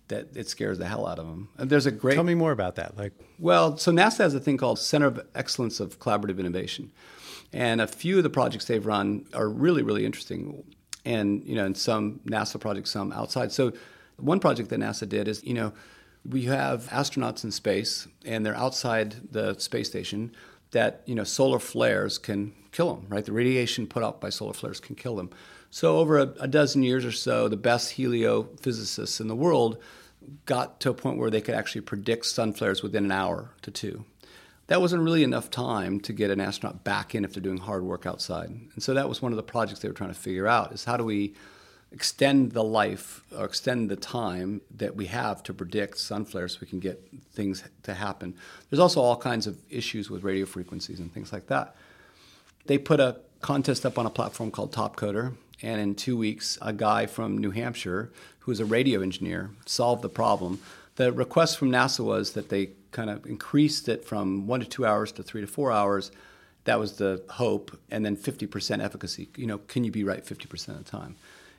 that 0.07 0.35
it 0.35 0.49
scares 0.49 0.79
the 0.79 0.85
hell 0.85 1.07
out 1.07 1.19
of 1.19 1.27
them. 1.27 1.47
And 1.57 1.69
there's 1.69 1.85
a 1.85 1.91
great. 1.91 2.15
Tell 2.15 2.23
me 2.23 2.35
more 2.35 2.51
about 2.51 2.75
that. 2.75 2.97
Like, 2.97 3.13
well, 3.37 3.77
so 3.77 3.91
NASA 3.91 4.17
has 4.17 4.33
a 4.33 4.39
thing 4.39 4.57
called 4.57 4.79
Center 4.79 5.07
of 5.07 5.25
Excellence 5.35 5.79
of 5.79 5.99
Collaborative 5.99 6.39
Innovation, 6.39 6.91
and 7.53 7.79
a 7.79 7.87
few 7.87 8.17
of 8.17 8.23
the 8.23 8.29
projects 8.29 8.65
they've 8.65 8.85
run 8.85 9.25
are 9.33 9.47
really, 9.47 9.83
really 9.83 10.05
interesting. 10.05 10.63
And, 11.05 11.43
you 11.45 11.55
know, 11.55 11.65
in 11.65 11.75
some 11.75 12.19
NASA 12.25 12.59
projects, 12.59 12.91
some 12.91 13.11
outside. 13.11 13.51
So 13.51 13.73
one 14.17 14.39
project 14.39 14.69
that 14.69 14.79
NASA 14.79 15.07
did 15.07 15.27
is, 15.27 15.43
you 15.43 15.53
know, 15.53 15.73
we 16.27 16.45
have 16.45 16.87
astronauts 16.87 17.43
in 17.43 17.51
space 17.51 18.07
and 18.25 18.45
they're 18.45 18.55
outside 18.55 19.15
the 19.31 19.53
space 19.59 19.89
station 19.89 20.31
that, 20.71 21.01
you 21.05 21.13
know, 21.13 21.23
solar 21.23 21.59
flares 21.59 22.17
can 22.17 22.53
kill 22.71 22.95
them, 22.95 23.05
right? 23.09 23.23
The 23.23 23.33
radiation 23.33 23.85
put 23.85 24.03
out 24.03 24.19
by 24.19 24.29
solar 24.29 24.53
flares 24.53 24.79
can 24.79 24.95
kill 24.95 25.15
them. 25.15 25.29
So 25.69 25.97
over 25.97 26.17
a, 26.17 26.33
a 26.39 26.47
dozen 26.47 26.83
years 26.83 27.05
or 27.05 27.11
so, 27.11 27.47
the 27.47 27.57
best 27.57 27.97
heliophysicists 27.97 29.19
in 29.19 29.27
the 29.27 29.35
world 29.35 29.77
got 30.45 30.79
to 30.79 30.89
a 30.89 30.93
point 30.93 31.17
where 31.17 31.29
they 31.29 31.41
could 31.41 31.55
actually 31.55 31.81
predict 31.81 32.25
sun 32.25 32.53
flares 32.53 32.81
within 32.81 33.05
an 33.05 33.11
hour 33.11 33.51
to 33.61 33.69
two 33.69 34.05
that 34.67 34.81
wasn't 34.81 35.03
really 35.03 35.23
enough 35.23 35.49
time 35.49 35.99
to 36.01 36.13
get 36.13 36.31
an 36.31 36.39
astronaut 36.39 36.83
back 36.83 37.13
in 37.13 37.25
if 37.25 37.33
they're 37.33 37.43
doing 37.43 37.57
hard 37.57 37.83
work 37.83 38.05
outside. 38.05 38.49
And 38.49 38.81
so 38.81 38.93
that 38.93 39.09
was 39.09 39.21
one 39.21 39.31
of 39.31 39.35
the 39.35 39.43
projects 39.43 39.81
they 39.81 39.87
were 39.87 39.93
trying 39.93 40.13
to 40.13 40.19
figure 40.19 40.47
out 40.47 40.71
is 40.71 40.85
how 40.85 40.97
do 40.97 41.03
we 41.03 41.33
extend 41.91 42.53
the 42.53 42.63
life 42.63 43.21
or 43.37 43.45
extend 43.45 43.89
the 43.89 43.95
time 43.95 44.61
that 44.75 44.95
we 44.95 45.05
have 45.05 45.43
to 45.43 45.53
predict 45.53 45.99
sun 45.99 46.25
flares 46.25 46.53
so 46.53 46.59
we 46.61 46.67
can 46.67 46.79
get 46.79 47.07
things 47.31 47.63
to 47.83 47.93
happen. 47.93 48.33
There's 48.69 48.79
also 48.79 48.99
all 48.99 49.15
kinds 49.15 49.45
of 49.45 49.57
issues 49.69 50.09
with 50.09 50.23
radio 50.23 50.45
frequencies 50.45 50.99
and 50.99 51.13
things 51.13 51.31
like 51.31 51.47
that. 51.47 51.75
They 52.65 52.79
put 52.79 52.99
a 52.99 53.17
contest 53.41 53.85
up 53.85 53.99
on 53.99 54.07
a 54.07 54.09
platform 54.09 54.49
called 54.49 54.73
Topcoder, 54.73 55.35
and 55.61 55.79
in 55.79 55.95
two 55.95 56.17
weeks, 56.17 56.57
a 56.61 56.73
guy 56.73 57.05
from 57.05 57.37
New 57.37 57.51
Hampshire 57.51 58.11
who 58.39 58.51
was 58.51 58.59
a 58.59 58.65
radio 58.65 59.01
engineer 59.01 59.51
solved 59.65 60.01
the 60.01 60.09
problem 60.09 60.59
the 60.95 61.11
request 61.11 61.57
from 61.57 61.71
NASA 61.71 62.03
was 62.03 62.33
that 62.33 62.49
they 62.49 62.71
kind 62.91 63.09
of 63.09 63.25
increased 63.25 63.89
it 63.89 64.05
from 64.05 64.47
one 64.47 64.59
to 64.59 64.65
two 64.65 64.85
hours 64.85 65.11
to 65.13 65.23
three 65.23 65.41
to 65.41 65.47
four 65.47 65.71
hours. 65.71 66.11
That 66.65 66.79
was 66.79 66.93
the 66.93 67.23
hope, 67.29 67.77
and 67.91 68.05
then 68.05 68.15
50% 68.15 68.83
efficacy. 68.83 69.29
You 69.35 69.47
know, 69.47 69.57
can 69.57 69.83
you 69.83 69.91
be 69.91 70.03
right 70.03 70.23
50% 70.23 70.69
of 70.69 70.77
the 70.77 70.83
time? 70.83 71.15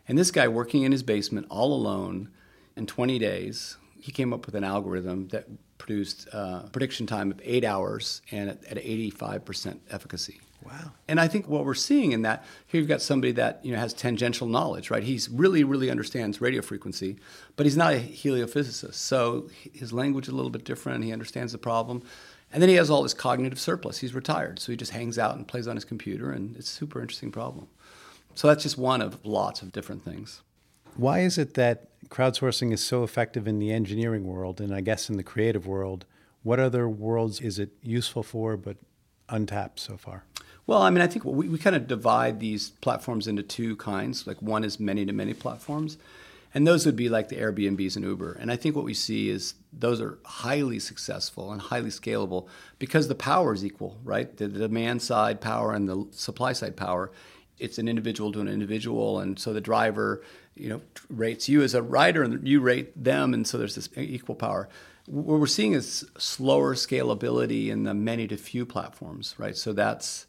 And 0.09 0.17
this 0.17 0.31
guy 0.31 0.49
working 0.49 0.83
in 0.83 0.93
his 0.93 1.03
basement 1.03 1.47
all 1.51 1.75
alone 1.75 2.31
in 2.77 2.87
20 2.87 3.19
days, 3.19 3.77
he 4.01 4.13
came 4.13 4.33
up 4.33 4.47
with 4.47 4.55
an 4.55 4.65
algorithm 4.65 5.29
that 5.29 5.47
produced 5.79 6.29
a 6.33 6.69
prediction 6.73 7.07
time 7.07 7.31
of 7.31 7.41
eight 7.45 7.65
hours 7.65 8.23
and 8.31 8.51
at, 8.51 8.65
at 8.65 8.77
85% 8.77 9.79
efficacy. 9.91 10.41
Wow. 10.65 10.93
And 11.09 11.21
I 11.21 11.29
think 11.29 11.49
what 11.49 11.65
we're 11.65 11.75
seeing 11.75 12.13
in 12.13 12.23
that 12.23 12.45
here 12.67 12.81
you've 12.81 12.89
got 12.89 13.03
somebody 13.03 13.33
that 13.33 13.61
you 13.65 13.73
know 13.73 13.79
has 13.79 13.93
tangential 13.93 14.47
knowledge, 14.47 14.91
right? 14.91 15.03
He's 15.03 15.29
really 15.29 15.65
really 15.65 15.91
understands 15.91 16.41
radio 16.41 16.63
frequency, 16.63 17.17
but 17.57 17.67
he's 17.67 17.77
not 17.77 17.93
a 17.93 17.99
heliophysicist. 17.99 18.95
So 18.95 19.49
his 19.73 19.93
language 19.93 20.27
is 20.27 20.33
a 20.33 20.37
little 20.37 20.51
bit 20.51 20.65
different. 20.65 21.05
He 21.05 21.13
understands 21.13 21.53
the 21.53 21.59
problem. 21.59 22.03
And 22.53 22.63
then 22.63 22.71
he 22.71 22.77
has 22.77 22.89
all 22.89 23.03
this 23.03 23.15
cognitive 23.15 23.59
surplus. 23.59 23.99
He's 23.99 24.15
retired, 24.15 24.61
so 24.61 24.71
he 24.71 24.77
just 24.77 24.93
hangs 24.93 25.19
out 25.19 25.37
and 25.37 25.47
plays 25.47 25.67
on 25.67 25.75
his 25.77 25.85
computer 25.85 26.31
and 26.31 26.57
it's 26.57 26.71
a 26.71 26.75
super 26.75 27.01
interesting 27.01 27.33
problem. 27.33 27.67
So 28.35 28.49
that's 28.49 28.63
just 28.63 28.79
one 28.79 29.01
of 29.01 29.19
lots 29.25 29.63
of 29.63 29.73
different 29.73 30.05
things. 30.05 30.41
Why 30.97 31.21
is 31.21 31.39
it 31.39 31.55
that 31.55 31.89
crowdsourcing 32.09 32.73
is 32.73 32.83
so 32.83 33.03
effective 33.03 33.49
in 33.49 33.59
the 33.59 33.73
engineering 33.73 34.25
world 34.25 34.61
and 34.61 34.75
I 34.75 34.81
guess 34.81 35.09
in 35.09 35.17
the 35.17 35.23
creative 35.23 35.67
world? 35.67 36.05
What 36.43 36.61
other 36.61 36.89
worlds 36.89 37.41
is 37.41 37.59
it 37.59 37.71
useful 37.83 38.23
for 38.23 38.57
but 38.57 38.77
untapped 39.29 39.81
so 39.81 39.97
far? 39.97 40.25
Well, 40.67 40.83
I 40.83 40.91
mean, 40.91 41.03
I 41.03 41.07
think 41.07 41.25
we, 41.25 41.49
we 41.49 41.59
kind 41.59 41.77
of 41.77 41.87
divide 41.87 42.41
these 42.41 42.71
platforms 42.71 43.27
into 43.27 43.43
two 43.43 43.77
kinds. 43.77 44.27
Like 44.27 44.41
one 44.41 44.65
is 44.65 44.81
many 44.81 45.05
to 45.05 45.13
many 45.13 45.35
platforms, 45.35 45.99
and 46.55 46.67
those 46.67 46.87
would 46.87 46.97
be 46.97 47.09
like 47.09 47.29
the 47.29 47.37
Airbnbs 47.37 47.97
and 47.97 48.05
Uber. 48.05 48.33
And 48.33 48.51
I 48.51 48.57
think 48.57 48.75
what 48.75 48.85
we 48.85 48.95
see 48.95 49.29
is 49.29 49.55
those 49.73 50.01
are 50.01 50.19
highly 50.25 50.79
successful 50.79 51.53
and 51.53 51.61
highly 51.61 51.91
scalable 51.91 52.49
because 52.79 53.09
the 53.09 53.15
power 53.15 53.53
is 53.53 53.65
equal, 53.65 53.99
right? 54.05 54.35
The, 54.37 54.49
the 54.49 54.61
demand 54.61 55.03
side 55.03 55.41
power 55.41 55.75
and 55.75 55.89
the 55.89 56.07
supply 56.13 56.53
side 56.53 56.77
power. 56.77 57.11
It's 57.59 57.79
an 57.79 57.87
individual 57.87 58.33
to 58.33 58.41
an 58.41 58.49
individual, 58.49 59.21
and 59.21 59.39
so 59.39 59.53
the 59.53 59.61
driver, 59.61 60.23
you 60.57 60.69
know, 60.69 60.81
rates 61.09 61.49
you 61.49 61.63
as 61.63 61.75
a 61.75 61.83
rider, 61.83 62.23
and 62.23 62.47
you 62.49 62.61
rate 62.61 63.03
them, 63.03 63.33
and 63.33 63.47
so 63.47 63.59
there's 63.59 63.75
this 63.75 63.89
equal 63.97 64.35
power 64.35 64.69
what 65.07 65.39
we're 65.39 65.47
seeing 65.47 65.75
is 65.75 66.07
slower 66.17 66.75
scalability 66.75 67.69
in 67.69 67.83
the 67.83 67.93
many 67.93 68.27
to 68.27 68.39
few 68.39 68.65
platforms, 68.65 69.35
right? 69.37 69.55
So 69.55 69.75
that's 69.75 70.27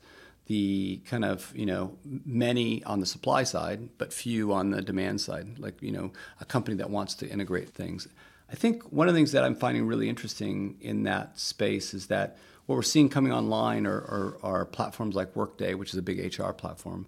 the 0.48 1.02
kind 1.06 1.26
of 1.26 1.52
you 1.56 1.66
know 1.66 1.98
many 2.04 2.84
on 2.84 3.00
the 3.00 3.06
supply 3.06 3.44
side 3.44 3.90
but 3.98 4.14
few 4.14 4.54
on 4.54 4.72
the 4.72 4.82
demand 4.82 5.22
side. 5.22 5.60
Like 5.60 5.82
you 5.82 5.92
know 5.92 6.12
a 6.40 6.46
company 6.46 6.78
that 6.78 6.90
wants 6.90 7.16
to 7.16 7.30
integrate 7.30 7.70
things. 7.70 8.08
I 8.50 8.56
think 8.56 8.84
one 8.92 9.08
of 9.08 9.14
the 9.14 9.18
things 9.18 9.32
that 9.32 9.44
i'm 9.44 9.56
finding 9.56 9.88
really 9.88 10.08
interesting 10.08 10.78
in 10.80 11.04
that 11.04 11.40
space 11.40 11.96
is 11.96 12.08
that 12.08 12.38
what 12.68 12.76
we're 12.76 12.84
seeing 12.84 13.10
coming 13.10 13.32
online 13.32 13.88
are, 13.88 13.98
are, 13.98 14.38
are 14.44 14.66
platforms 14.66 15.16
like 15.16 15.36
workday 15.36 15.74
which 15.74 15.90
is 15.90 15.98
a 15.98 16.02
big 16.04 16.20
hr 16.38 16.52
platform 16.52 17.08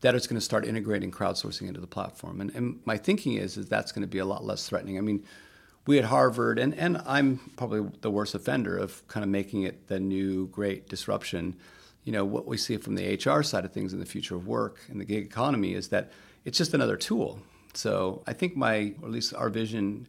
that 0.00 0.14
is 0.14 0.26
going 0.26 0.38
to 0.38 0.44
start 0.44 0.64
integrating 0.64 1.10
crowdsourcing 1.10 1.66
into 1.66 1.80
the 1.80 1.86
platform. 1.86 2.40
And, 2.40 2.54
and 2.54 2.80
my 2.84 2.96
thinking 2.96 3.34
is 3.34 3.56
is 3.56 3.68
that's 3.68 3.92
going 3.92 4.02
to 4.02 4.08
be 4.08 4.18
a 4.18 4.24
lot 4.24 4.44
less 4.44 4.66
threatening. 4.66 4.96
I 4.96 5.02
mean 5.02 5.24
we 5.88 5.98
at 5.98 6.04
harvard 6.04 6.58
and, 6.58 6.74
and 6.74 7.00
i'm 7.06 7.38
probably 7.56 7.90
the 8.02 8.10
worst 8.10 8.34
offender 8.34 8.76
of 8.76 9.06
kind 9.08 9.24
of 9.24 9.30
making 9.30 9.62
it 9.62 9.88
the 9.88 9.98
new 9.98 10.46
great 10.48 10.86
disruption 10.86 11.56
you 12.04 12.12
know, 12.12 12.24
what 12.24 12.46
we 12.46 12.56
see 12.56 12.76
from 12.76 12.94
the 12.94 13.14
HR 13.14 13.42
side 13.42 13.64
of 13.64 13.72
things 13.72 13.92
in 13.92 14.00
the 14.00 14.06
future 14.06 14.34
of 14.34 14.46
work 14.46 14.78
and 14.88 15.00
the 15.00 15.04
gig 15.04 15.24
economy 15.24 15.74
is 15.74 15.88
that 15.88 16.10
it's 16.44 16.56
just 16.56 16.74
another 16.74 16.96
tool. 16.96 17.40
So 17.74 18.22
I 18.26 18.32
think 18.32 18.56
my, 18.56 18.94
or 19.02 19.08
at 19.08 19.10
least 19.10 19.34
our 19.34 19.50
vision 19.50 20.06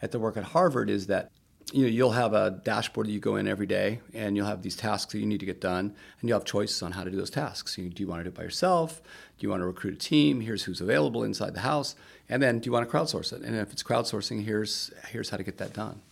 at 0.00 0.10
the 0.10 0.18
work 0.18 0.36
at 0.36 0.44
Harvard 0.44 0.90
is 0.90 1.06
that 1.06 1.30
you 1.72 1.82
know 1.82 1.88
you'll 1.88 2.12
have 2.12 2.34
a 2.34 2.60
dashboard 2.64 3.06
that 3.06 3.12
you 3.12 3.20
go 3.20 3.36
in 3.36 3.46
every 3.46 3.66
day 3.66 4.00
and 4.12 4.36
you'll 4.36 4.46
have 4.46 4.62
these 4.62 4.76
tasks 4.76 5.12
that 5.12 5.20
you 5.20 5.26
need 5.26 5.40
to 5.40 5.46
get 5.46 5.60
done 5.60 5.94
and 6.20 6.28
you'll 6.28 6.38
have 6.38 6.44
choices 6.44 6.82
on 6.82 6.92
how 6.92 7.04
to 7.04 7.10
do 7.10 7.16
those 7.16 7.30
tasks. 7.30 7.76
Do 7.76 7.90
you 7.94 8.06
want 8.06 8.20
to 8.20 8.24
do 8.24 8.28
it 8.28 8.34
by 8.34 8.42
yourself? 8.42 9.00
Do 9.38 9.44
you 9.44 9.50
want 9.50 9.60
to 9.60 9.66
recruit 9.66 9.94
a 9.94 9.98
team? 9.98 10.40
Here's 10.40 10.64
who's 10.64 10.80
available 10.80 11.22
inside 11.22 11.54
the 11.54 11.60
house. 11.60 11.94
And 12.28 12.42
then 12.42 12.58
do 12.58 12.66
you 12.66 12.72
want 12.72 12.88
to 12.88 12.94
crowdsource 12.94 13.32
it? 13.32 13.42
And 13.42 13.56
if 13.56 13.72
it's 13.72 13.82
crowdsourcing 13.82 14.44
here's 14.44 14.92
here's 15.08 15.30
how 15.30 15.36
to 15.36 15.42
get 15.42 15.58
that 15.58 15.72
done. 15.72 16.02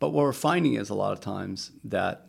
But 0.00 0.10
what 0.10 0.22
we're 0.22 0.32
finding 0.32 0.74
is 0.74 0.90
a 0.90 0.94
lot 0.94 1.12
of 1.12 1.20
times 1.20 1.70
that 1.84 2.27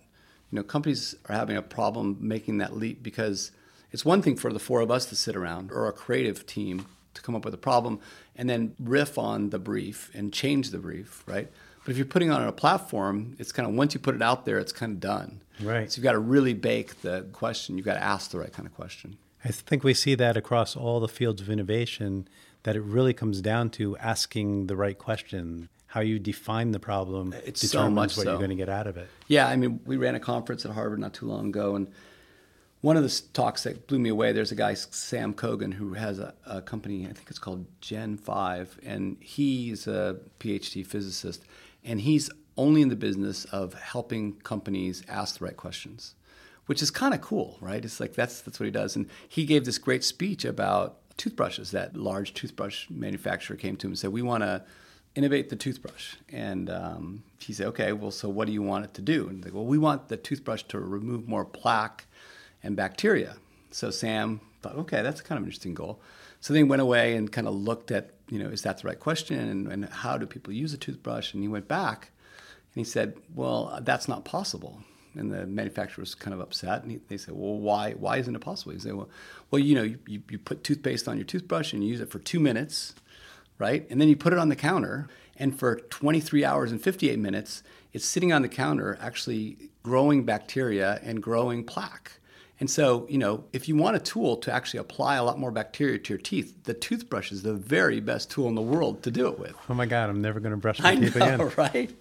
you 0.51 0.55
know, 0.57 0.63
companies 0.63 1.15
are 1.25 1.35
having 1.35 1.57
a 1.57 1.61
problem 1.61 2.17
making 2.19 2.57
that 2.57 2.75
leap 2.75 3.03
because 3.03 3.51
it's 3.91 4.05
one 4.05 4.21
thing 4.21 4.35
for 4.35 4.51
the 4.51 4.59
four 4.59 4.81
of 4.81 4.91
us 4.91 5.05
to 5.07 5.15
sit 5.15 5.35
around 5.35 5.71
or 5.71 5.87
a 5.87 5.93
creative 5.93 6.45
team 6.45 6.85
to 7.13 7.21
come 7.21 7.35
up 7.35 7.45
with 7.45 7.53
a 7.53 7.57
problem 7.57 7.99
and 8.35 8.49
then 8.49 8.75
riff 8.79 9.17
on 9.17 9.49
the 9.49 9.59
brief 9.59 10.11
and 10.13 10.33
change 10.33 10.69
the 10.71 10.77
brief, 10.77 11.23
right? 11.27 11.49
But 11.83 11.91
if 11.91 11.97
you're 11.97 12.05
putting 12.05 12.31
on 12.31 12.43
a 12.43 12.51
platform, 12.51 13.35
it's 13.39 13.51
kind 13.51 13.67
of 13.67 13.73
once 13.73 13.93
you 13.93 13.99
put 13.99 14.15
it 14.15 14.21
out 14.21 14.45
there, 14.45 14.59
it's 14.59 14.71
kind 14.71 14.93
of 14.93 14.99
done. 14.99 15.41
Right. 15.61 15.91
So 15.91 15.97
you've 15.97 16.03
got 16.03 16.13
to 16.13 16.19
really 16.19 16.53
bake 16.53 17.01
the 17.01 17.27
question. 17.33 17.77
You've 17.77 17.85
got 17.85 17.95
to 17.95 18.03
ask 18.03 18.31
the 18.31 18.39
right 18.39 18.51
kind 18.51 18.67
of 18.67 18.75
question. 18.75 19.17
I 19.43 19.49
think 19.49 19.83
we 19.83 19.93
see 19.93 20.15
that 20.15 20.37
across 20.37 20.75
all 20.75 20.99
the 20.99 21.07
fields 21.07 21.41
of 21.41 21.49
innovation 21.49 22.27
that 22.63 22.75
it 22.75 22.81
really 22.81 23.13
comes 23.13 23.41
down 23.41 23.69
to 23.71 23.97
asking 23.97 24.67
the 24.67 24.75
right 24.75 24.97
question 24.97 25.69
how 25.89 26.01
you 26.01 26.19
define 26.19 26.71
the 26.71 26.79
problem 26.79 27.33
it's 27.45 27.61
determines 27.61 27.89
so 27.89 27.89
much 27.89 28.17
what 28.17 28.23
so. 28.23 28.29
you're 28.29 28.37
going 28.37 28.51
to 28.51 28.55
get 28.55 28.69
out 28.69 28.85
of 28.85 28.95
it. 28.95 29.09
Yeah, 29.27 29.47
I 29.47 29.55
mean, 29.55 29.81
we 29.85 29.97
ran 29.97 30.13
a 30.13 30.19
conference 30.19 30.63
at 30.63 30.71
Harvard 30.71 30.99
not 30.99 31.15
too 31.15 31.25
long 31.25 31.47
ago, 31.47 31.75
and 31.75 31.91
one 32.81 32.95
of 32.95 33.03
the 33.03 33.21
talks 33.33 33.63
that 33.63 33.87
blew 33.87 33.99
me 33.99 34.09
away. 34.09 34.31
There's 34.31 34.51
a 34.51 34.55
guy, 34.55 34.75
Sam 34.75 35.33
Kogan, 35.33 35.73
who 35.73 35.93
has 35.93 36.19
a, 36.19 36.33
a 36.45 36.61
company. 36.61 37.05
I 37.05 37.13
think 37.13 37.25
it's 37.29 37.39
called 37.39 37.65
Gen 37.81 38.17
Five, 38.17 38.79
and 38.85 39.17
he's 39.19 39.87
a 39.87 40.17
PhD 40.39 40.85
physicist, 40.85 41.43
and 41.83 42.01
he's 42.01 42.29
only 42.55 42.81
in 42.83 42.89
the 42.89 42.95
business 42.95 43.45
of 43.45 43.73
helping 43.73 44.33
companies 44.41 45.03
ask 45.07 45.39
the 45.39 45.45
right 45.45 45.57
questions, 45.57 46.13
which 46.67 46.83
is 46.83 46.91
kind 46.91 47.15
of 47.15 47.21
cool, 47.21 47.57
right? 47.61 47.83
It's 47.83 47.99
like 47.99 48.13
that's 48.13 48.41
that's 48.41 48.59
what 48.59 48.65
he 48.65 48.71
does. 48.71 48.95
And 48.95 49.07
he 49.27 49.45
gave 49.45 49.65
this 49.65 49.79
great 49.79 50.03
speech 50.03 50.45
about 50.45 50.99
toothbrushes. 51.17 51.71
That 51.71 51.95
large 51.95 52.35
toothbrush 52.35 52.89
manufacturer 52.91 53.57
came 53.57 53.75
to 53.77 53.87
him 53.87 53.91
and 53.91 53.99
said, 53.99 54.11
"We 54.11 54.21
want 54.21 54.43
to." 54.43 54.63
Innovate 55.15 55.49
the 55.49 55.55
toothbrush. 55.55 56.15
And 56.31 56.69
um, 56.69 57.23
he 57.39 57.53
said, 57.53 57.67
okay, 57.67 57.91
well, 57.91 58.11
so 58.11 58.29
what 58.29 58.47
do 58.47 58.53
you 58.53 58.61
want 58.61 58.85
it 58.85 58.93
to 58.95 59.01
do? 59.01 59.27
And 59.27 59.43
they 59.43 59.51
well, 59.51 59.65
we 59.65 59.77
want 59.77 60.07
the 60.07 60.17
toothbrush 60.17 60.63
to 60.63 60.79
remove 60.79 61.27
more 61.27 61.45
plaque 61.45 62.05
and 62.63 62.75
bacteria. 62.75 63.37
So 63.71 63.91
Sam 63.91 64.41
thought, 64.61 64.75
okay, 64.75 65.01
that's 65.01 65.21
kind 65.21 65.37
of 65.37 65.43
an 65.43 65.49
interesting 65.49 65.73
goal. 65.73 65.99
So 66.41 66.53
then 66.53 66.63
he 66.63 66.69
went 66.69 66.81
away 66.81 67.15
and 67.15 67.31
kind 67.31 67.47
of 67.47 67.53
looked 67.53 67.91
at, 67.91 68.11
you 68.29 68.39
know, 68.39 68.49
is 68.49 68.61
that 68.63 68.79
the 68.79 68.87
right 68.87 68.99
question? 68.99 69.39
And, 69.39 69.67
and 69.71 69.85
how 69.85 70.17
do 70.17 70.25
people 70.25 70.53
use 70.53 70.73
a 70.73 70.77
toothbrush? 70.77 71.33
And 71.33 71.43
he 71.43 71.47
went 71.47 71.67
back 71.67 72.11
and 72.73 72.85
he 72.85 72.89
said, 72.89 73.15
well, 73.35 73.79
that's 73.81 74.07
not 74.07 74.25
possible. 74.25 74.81
And 75.15 75.31
the 75.31 75.47
manufacturer 75.47 76.01
was 76.03 76.15
kind 76.15 76.33
of 76.33 76.39
upset. 76.39 76.83
And 76.83 76.91
he, 76.91 76.99
they 77.07 77.17
said, 77.17 77.33
well, 77.33 77.57
why, 77.57 77.93
why 77.93 78.17
isn't 78.17 78.35
it 78.35 78.39
possible? 78.41 78.73
He 78.73 78.79
said, 78.79 78.93
well, 78.93 79.09
well 79.51 79.59
you 79.59 79.75
know, 79.75 79.83
you, 79.83 80.21
you 80.29 80.37
put 80.37 80.63
toothpaste 80.63 81.07
on 81.07 81.17
your 81.17 81.25
toothbrush 81.25 81.73
and 81.73 81.83
you 81.83 81.89
use 81.89 81.99
it 82.01 82.11
for 82.11 82.19
two 82.19 82.39
minutes– 82.39 82.93
right? 83.59 83.85
And 83.91 84.01
then 84.01 84.07
you 84.07 84.15
put 84.15 84.33
it 84.33 84.39
on 84.39 84.49
the 84.49 84.55
counter, 84.55 85.07
and 85.37 85.57
for 85.57 85.75
23 85.75 86.43
hours 86.43 86.71
and 86.71 86.81
58 86.81 87.19
minutes, 87.19 87.61
it's 87.93 88.05
sitting 88.05 88.33
on 88.33 88.41
the 88.41 88.49
counter 88.49 88.97
actually 88.99 89.69
growing 89.83 90.23
bacteria 90.23 90.99
and 91.03 91.21
growing 91.21 91.63
plaque. 91.63 92.13
And 92.59 92.69
so, 92.69 93.07
you 93.09 93.17
know, 93.17 93.45
if 93.53 93.69
you 93.69 93.77
want 93.77 93.95
a 93.95 93.99
tool 93.99 94.35
to 94.37 94.51
actually 94.51 94.81
apply 94.81 95.15
a 95.15 95.23
lot 95.23 95.39
more 95.39 95.49
bacteria 95.49 95.97
to 95.97 96.13
your 96.13 96.19
teeth, 96.19 96.65
the 96.65 96.73
toothbrush 96.73 97.31
is 97.31 97.43
the 97.43 97.53
very 97.53 98.01
best 98.01 98.29
tool 98.29 98.49
in 98.49 98.55
the 98.55 98.61
world 98.61 99.01
to 99.03 99.11
do 99.11 99.27
it 99.27 99.39
with. 99.39 99.55
Oh 99.69 99.73
my 99.73 99.85
God, 99.85 100.09
I'm 100.09 100.21
never 100.21 100.41
going 100.41 100.51
to 100.51 100.57
brush 100.57 100.79
my 100.79 100.89
I 100.89 100.95
teeth 100.95 101.15
know, 101.15 101.25
again. 101.25 101.51
right? 101.57 101.91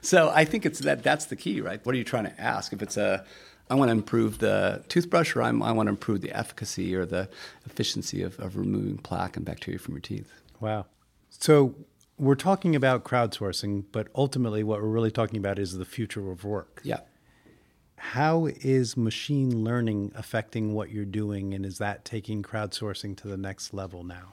So 0.00 0.30
I 0.32 0.44
think 0.44 0.64
it's 0.64 0.78
that 0.80 1.02
that's 1.02 1.24
the 1.24 1.34
key, 1.34 1.60
right? 1.60 1.84
What 1.84 1.94
are 1.94 1.98
you 1.98 2.04
trying 2.04 2.24
to 2.24 2.40
ask? 2.40 2.72
If 2.72 2.82
it's 2.82 2.96
a 2.96 3.24
I 3.68 3.74
want 3.74 3.88
to 3.88 3.92
improve 3.92 4.38
the 4.38 4.84
toothbrush, 4.88 5.36
or 5.36 5.42
I'm, 5.42 5.62
i 5.62 5.70
want 5.70 5.86
to 5.86 5.90
improve 5.90 6.22
the 6.22 6.32
efficacy 6.32 6.94
or 6.94 7.06
the 7.06 7.28
efficiency 7.66 8.20
of, 8.22 8.38
of 8.40 8.56
removing 8.56 8.98
plaque 8.98 9.36
and 9.36 9.46
bacteria 9.46 9.78
from 9.78 9.94
your 9.94 10.00
teeth. 10.00 10.32
Wow. 10.60 10.86
So 11.30 11.74
we're 12.18 12.34
talking 12.34 12.76
about 12.76 13.04
crowdsourcing, 13.04 13.84
but 13.92 14.08
ultimately 14.14 14.62
what 14.62 14.80
we're 14.80 14.88
really 14.88 15.10
talking 15.10 15.38
about 15.38 15.58
is 15.58 15.78
the 15.78 15.84
future 15.84 16.30
of 16.30 16.44
work. 16.44 16.80
Yeah. 16.84 17.00
How 17.96 18.46
is 18.46 18.96
machine 18.96 19.64
learning 19.64 20.12
affecting 20.14 20.74
what 20.74 20.90
you're 20.90 21.04
doing, 21.04 21.52
and 21.52 21.66
is 21.66 21.78
that 21.78 22.04
taking 22.04 22.42
crowdsourcing 22.42 23.16
to 23.18 23.28
the 23.28 23.36
next 23.36 23.74
level 23.74 24.04
now? 24.04 24.32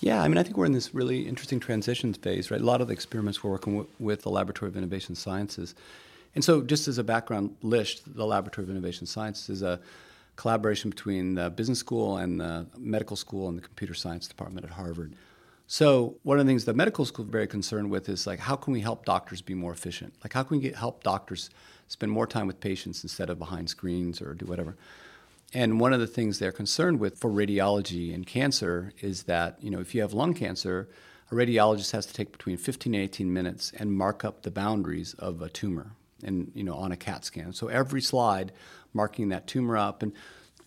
Yeah, 0.00 0.22
I 0.22 0.28
mean, 0.28 0.38
I 0.38 0.42
think 0.42 0.56
we're 0.56 0.66
in 0.66 0.72
this 0.72 0.94
really 0.94 1.26
interesting 1.26 1.60
transition 1.60 2.12
phase, 2.14 2.50
right? 2.50 2.60
A 2.60 2.64
lot 2.64 2.80
of 2.80 2.88
the 2.88 2.92
experiments 2.92 3.42
we're 3.42 3.50
working 3.50 3.76
with, 3.76 3.86
with 3.98 4.22
the 4.22 4.30
Laboratory 4.30 4.70
of 4.70 4.76
Innovation 4.76 5.14
Sciences. 5.14 5.74
And 6.34 6.44
so, 6.44 6.62
just 6.62 6.88
as 6.88 6.98
a 6.98 7.04
background, 7.04 7.56
LISH, 7.62 8.00
the 8.00 8.26
Laboratory 8.26 8.64
of 8.64 8.70
Innovation 8.70 9.06
Sciences, 9.06 9.48
is 9.48 9.62
a 9.62 9.80
collaboration 10.36 10.90
between 10.90 11.34
the 11.34 11.50
business 11.50 11.78
school 11.78 12.18
and 12.18 12.40
the 12.40 12.66
medical 12.76 13.16
school 13.16 13.48
and 13.48 13.56
the 13.56 13.62
computer 13.62 13.94
science 13.94 14.28
department 14.28 14.64
at 14.66 14.72
Harvard. 14.72 15.14
So 15.66 16.16
one 16.22 16.38
of 16.38 16.46
the 16.46 16.50
things 16.50 16.64
the 16.64 16.74
medical 16.74 17.04
school 17.04 17.24
is 17.24 17.30
very 17.30 17.48
concerned 17.48 17.90
with 17.90 18.08
is 18.08 18.26
like 18.26 18.38
how 18.38 18.56
can 18.56 18.72
we 18.72 18.80
help 18.80 19.04
doctors 19.04 19.42
be 19.42 19.54
more 19.54 19.72
efficient? 19.72 20.14
Like 20.22 20.32
how 20.32 20.42
can 20.44 20.58
we 20.58 20.62
get 20.62 20.76
help 20.76 21.02
doctors 21.02 21.50
spend 21.88 22.12
more 22.12 22.26
time 22.26 22.46
with 22.46 22.60
patients 22.60 23.02
instead 23.02 23.30
of 23.30 23.38
behind 23.38 23.68
screens 23.68 24.22
or 24.22 24.34
do 24.34 24.46
whatever? 24.46 24.76
And 25.52 25.80
one 25.80 25.92
of 25.92 26.00
the 26.00 26.06
things 26.06 26.38
they're 26.38 26.52
concerned 26.52 27.00
with 27.00 27.18
for 27.18 27.30
radiology 27.30 28.14
and 28.14 28.26
cancer 28.26 28.92
is 29.00 29.24
that 29.24 29.58
you 29.60 29.70
know 29.70 29.80
if 29.80 29.94
you 29.94 30.02
have 30.02 30.12
lung 30.12 30.34
cancer, 30.34 30.88
a 31.32 31.34
radiologist 31.34 31.90
has 31.92 32.06
to 32.06 32.14
take 32.14 32.30
between 32.30 32.56
15 32.56 32.94
and 32.94 33.02
18 33.02 33.32
minutes 33.32 33.72
and 33.76 33.92
mark 33.92 34.24
up 34.24 34.42
the 34.42 34.50
boundaries 34.52 35.14
of 35.14 35.42
a 35.42 35.48
tumor 35.48 35.92
and 36.22 36.52
you 36.54 36.62
know 36.62 36.74
on 36.74 36.92
a 36.92 36.96
CAT 36.96 37.24
scan. 37.24 37.52
So 37.52 37.66
every 37.66 38.00
slide 38.00 38.52
marking 38.92 39.30
that 39.30 39.48
tumor 39.48 39.76
up 39.76 40.04
and 40.04 40.12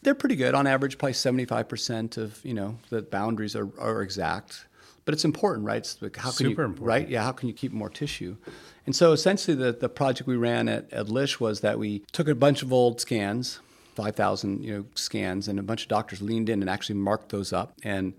they're 0.01 0.15
pretty 0.15 0.35
good 0.35 0.55
on 0.55 0.67
average 0.67 0.97
probably 0.97 1.13
75% 1.13 2.17
of 2.17 2.43
you 2.43 2.53
know 2.53 2.77
the 2.89 3.01
boundaries 3.01 3.55
are, 3.55 3.69
are 3.79 4.01
exact 4.01 4.65
but 5.05 5.13
it's 5.13 5.25
important 5.25 5.65
right? 5.65 5.77
It's 5.77 6.01
like 6.01 6.15
how 6.17 6.29
can 6.29 6.37
Super 6.37 6.61
you 6.61 6.67
important. 6.67 6.87
right 6.87 7.09
yeah 7.09 7.23
how 7.23 7.31
can 7.31 7.47
you 7.47 7.53
keep 7.53 7.71
more 7.71 7.89
tissue? 7.89 8.37
And 8.85 8.95
so 8.95 9.11
essentially 9.11 9.55
the, 9.55 9.71
the 9.71 9.89
project 9.89 10.27
we 10.27 10.35
ran 10.35 10.67
at, 10.67 10.91
at 10.91 11.09
LISH 11.09 11.39
was 11.39 11.61
that 11.61 11.77
we 11.77 11.99
took 12.11 12.27
a 12.27 12.35
bunch 12.35 12.63
of 12.63 12.73
old 12.73 12.99
scans 12.99 13.59
5000 13.95 14.63
you 14.63 14.73
know 14.73 14.85
scans 14.95 15.47
and 15.47 15.59
a 15.59 15.63
bunch 15.63 15.83
of 15.83 15.89
doctors 15.89 16.21
leaned 16.21 16.49
in 16.49 16.61
and 16.61 16.69
actually 16.69 16.95
marked 16.95 17.29
those 17.29 17.51
up. 17.51 17.73
And 17.83 18.13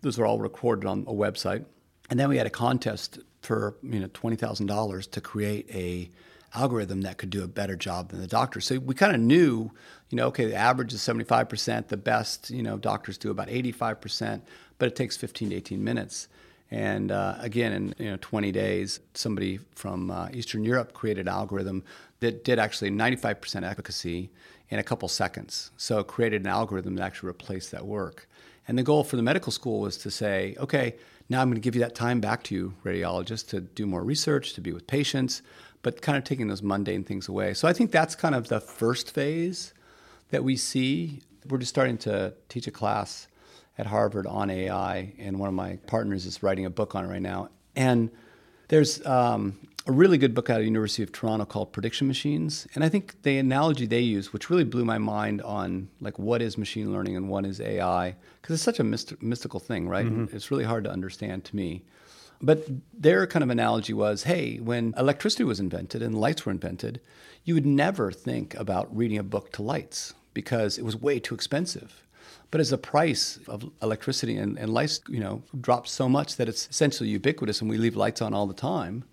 those 0.00 0.16
were 0.18 0.26
all 0.26 0.38
recorded 0.38 0.86
on 0.86 1.00
a 1.06 1.12
website. 1.12 1.64
And 2.10 2.18
then 2.18 2.28
we 2.28 2.36
had 2.36 2.46
a 2.46 2.50
contest 2.50 3.18
for 3.42 3.76
you 3.82 4.00
know 4.00 4.08
$20000 4.08 5.10
to 5.10 5.20
create 5.20 5.68
a 5.70 6.10
algorithm 6.54 7.02
that 7.02 7.18
could 7.18 7.30
do 7.30 7.44
a 7.44 7.46
better 7.46 7.76
job 7.76 8.08
than 8.10 8.20
the 8.20 8.26
doctor. 8.26 8.60
So 8.60 8.78
we 8.78 8.94
kind 8.94 9.14
of 9.14 9.20
knew, 9.20 9.70
you 10.08 10.16
know, 10.16 10.26
okay, 10.28 10.46
the 10.46 10.56
average 10.56 10.94
is 10.94 11.00
75%, 11.00 11.88
the 11.88 11.96
best, 11.96 12.50
you 12.50 12.62
know, 12.62 12.78
doctors 12.78 13.18
do 13.18 13.30
about 13.30 13.48
85%, 13.48 14.40
but 14.78 14.86
it 14.86 14.96
takes 14.96 15.16
15 15.16 15.50
to 15.50 15.56
18 15.56 15.82
minutes. 15.82 16.28
And 16.70 17.10
uh, 17.10 17.36
again, 17.38 17.72
in 17.72 17.94
you 17.98 18.10
know 18.10 18.18
20 18.20 18.52
days, 18.52 19.00
somebody 19.14 19.58
from 19.74 20.10
uh, 20.10 20.28
Eastern 20.32 20.64
Europe 20.64 20.92
created 20.92 21.26
an 21.26 21.32
algorithm 21.32 21.84
that 22.20 22.44
did 22.44 22.58
actually 22.58 22.90
95% 22.90 23.68
efficacy 23.68 24.30
in 24.68 24.78
a 24.78 24.82
couple 24.82 25.08
seconds. 25.08 25.70
So 25.76 26.00
it 26.00 26.08
created 26.08 26.42
an 26.42 26.48
algorithm 26.48 26.96
that 26.96 27.04
actually 27.04 27.28
replaced 27.28 27.70
that 27.70 27.86
work. 27.86 28.28
And 28.66 28.76
the 28.76 28.82
goal 28.82 29.02
for 29.02 29.16
the 29.16 29.22
medical 29.22 29.50
school 29.50 29.80
was 29.80 29.96
to 29.98 30.10
say, 30.10 30.54
okay, 30.58 30.96
now 31.30 31.40
I'm 31.40 31.48
going 31.48 31.54
to 31.54 31.60
give 31.60 31.74
you 31.74 31.80
that 31.80 31.94
time 31.94 32.20
back 32.20 32.42
to 32.44 32.54
you, 32.54 32.74
radiologist, 32.84 33.48
to 33.48 33.60
do 33.60 33.86
more 33.86 34.02
research, 34.02 34.52
to 34.54 34.60
be 34.60 34.72
with 34.72 34.86
patients 34.86 35.42
but 35.82 36.02
kind 36.02 36.18
of 36.18 36.24
taking 36.24 36.48
those 36.48 36.62
mundane 36.62 37.04
things 37.04 37.28
away. 37.28 37.54
So 37.54 37.68
I 37.68 37.72
think 37.72 37.90
that's 37.90 38.14
kind 38.14 38.34
of 38.34 38.48
the 38.48 38.60
first 38.60 39.10
phase 39.10 39.72
that 40.30 40.44
we 40.44 40.56
see. 40.56 41.20
We're 41.48 41.58
just 41.58 41.70
starting 41.70 41.98
to 41.98 42.34
teach 42.48 42.66
a 42.66 42.70
class 42.70 43.28
at 43.78 43.86
Harvard 43.86 44.26
on 44.26 44.50
AI, 44.50 45.12
and 45.18 45.38
one 45.38 45.48
of 45.48 45.54
my 45.54 45.78
partners 45.86 46.26
is 46.26 46.42
writing 46.42 46.66
a 46.66 46.70
book 46.70 46.94
on 46.94 47.04
it 47.04 47.08
right 47.08 47.22
now. 47.22 47.48
And 47.76 48.10
there's 48.68 49.04
um, 49.06 49.56
a 49.86 49.92
really 49.92 50.18
good 50.18 50.34
book 50.34 50.50
out 50.50 50.56
of 50.56 50.60
the 50.60 50.66
University 50.66 51.02
of 51.02 51.12
Toronto 51.12 51.46
called 51.46 51.72
Prediction 51.72 52.08
Machines, 52.08 52.66
and 52.74 52.84
I 52.84 52.88
think 52.88 53.22
the 53.22 53.38
analogy 53.38 53.86
they 53.86 54.00
use, 54.00 54.32
which 54.32 54.50
really 54.50 54.64
blew 54.64 54.84
my 54.84 54.98
mind 54.98 55.40
on 55.42 55.88
like 56.00 56.18
what 56.18 56.42
is 56.42 56.58
machine 56.58 56.92
learning 56.92 57.16
and 57.16 57.28
what 57.28 57.46
is 57.46 57.60
AI, 57.60 58.16
because 58.42 58.54
it's 58.54 58.62
such 58.62 58.80
a 58.80 58.84
myst- 58.84 59.22
mystical 59.22 59.60
thing, 59.60 59.88
right? 59.88 60.06
Mm-hmm. 60.06 60.36
It's 60.36 60.50
really 60.50 60.64
hard 60.64 60.84
to 60.84 60.90
understand 60.90 61.44
to 61.46 61.56
me. 61.56 61.84
But 62.40 62.68
their 62.92 63.26
kind 63.26 63.42
of 63.42 63.50
analogy 63.50 63.92
was 63.92 64.24
hey, 64.24 64.58
when 64.58 64.94
electricity 64.96 65.44
was 65.44 65.60
invented 65.60 66.02
and 66.02 66.20
lights 66.20 66.44
were 66.44 66.52
invented, 66.52 67.00
you 67.44 67.54
would 67.54 67.66
never 67.66 68.12
think 68.12 68.54
about 68.54 68.94
reading 68.94 69.18
a 69.18 69.22
book 69.22 69.52
to 69.52 69.62
lights 69.62 70.14
because 70.34 70.78
it 70.78 70.84
was 70.84 70.96
way 70.96 71.18
too 71.18 71.34
expensive. 71.34 72.04
But 72.50 72.60
as 72.60 72.70
the 72.70 72.78
price 72.78 73.38
of 73.46 73.70
electricity 73.82 74.36
and, 74.36 74.58
and 74.58 74.72
lights, 74.72 75.00
you 75.08 75.20
know, 75.20 75.42
drops 75.60 75.90
so 75.90 76.08
much 76.08 76.36
that 76.36 76.48
it's 76.48 76.68
essentially 76.70 77.10
ubiquitous 77.10 77.60
and 77.60 77.68
we 77.68 77.76
leave 77.76 77.96
lights 77.96 78.22
on 78.22 78.32
all 78.32 78.46
the 78.46 78.54
time, 78.54 79.04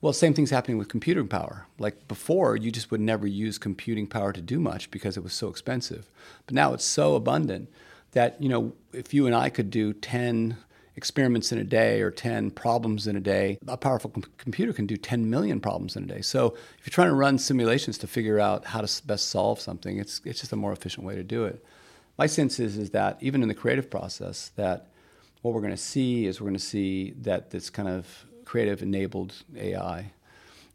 well, 0.00 0.12
same 0.12 0.34
thing's 0.34 0.50
happening 0.50 0.78
with 0.78 0.88
computing 0.88 1.28
power. 1.28 1.66
Like 1.78 2.08
before, 2.08 2.56
you 2.56 2.72
just 2.72 2.90
would 2.90 3.00
never 3.00 3.26
use 3.26 3.56
computing 3.56 4.08
power 4.08 4.32
to 4.32 4.40
do 4.40 4.58
much 4.58 4.90
because 4.90 5.16
it 5.16 5.22
was 5.22 5.32
so 5.32 5.48
expensive. 5.48 6.10
But 6.46 6.56
now 6.56 6.74
it's 6.74 6.84
so 6.84 7.14
abundant 7.14 7.70
that, 8.10 8.42
you 8.42 8.48
know, 8.48 8.72
if 8.92 9.14
you 9.14 9.26
and 9.26 9.34
I 9.34 9.48
could 9.48 9.70
do 9.70 9.92
10 9.92 10.56
experiments 10.96 11.52
in 11.52 11.58
a 11.58 11.64
day 11.64 12.02
or 12.02 12.10
10 12.10 12.50
problems 12.50 13.06
in 13.06 13.16
a 13.16 13.20
day, 13.20 13.58
a 13.68 13.76
powerful 13.76 14.10
com- 14.10 14.24
computer 14.38 14.72
can 14.72 14.86
do 14.86 14.96
10 14.96 15.30
million 15.30 15.60
problems 15.60 15.94
in 15.94 16.02
a 16.02 16.06
day. 16.06 16.20
So 16.20 16.48
if 16.78 16.86
you're 16.86 16.92
trying 16.92 17.08
to 17.08 17.14
run 17.14 17.38
simulations 17.38 17.96
to 17.98 18.08
figure 18.08 18.40
out 18.40 18.66
how 18.66 18.80
to 18.80 19.06
best 19.06 19.28
solve 19.30 19.60
something, 19.60 19.98
it's, 19.98 20.20
it's 20.24 20.40
just 20.40 20.52
a 20.52 20.56
more 20.56 20.72
efficient 20.72 21.06
way 21.06 21.14
to 21.14 21.22
do 21.22 21.44
it. 21.44 21.64
My 22.18 22.26
sense 22.26 22.60
is, 22.60 22.76
is 22.76 22.90
that 22.90 23.18
even 23.20 23.42
in 23.42 23.48
the 23.48 23.54
creative 23.54 23.90
process, 23.90 24.50
that 24.56 24.88
what 25.42 25.54
we're 25.54 25.60
going 25.60 25.72
to 25.72 25.76
see 25.76 26.26
is 26.26 26.40
we're 26.40 26.46
going 26.46 26.54
to 26.54 26.60
see 26.60 27.12
that 27.22 27.50
this 27.50 27.70
kind 27.70 27.88
of 27.88 28.26
creative 28.44 28.82
enabled 28.82 29.34
AI 29.56 30.12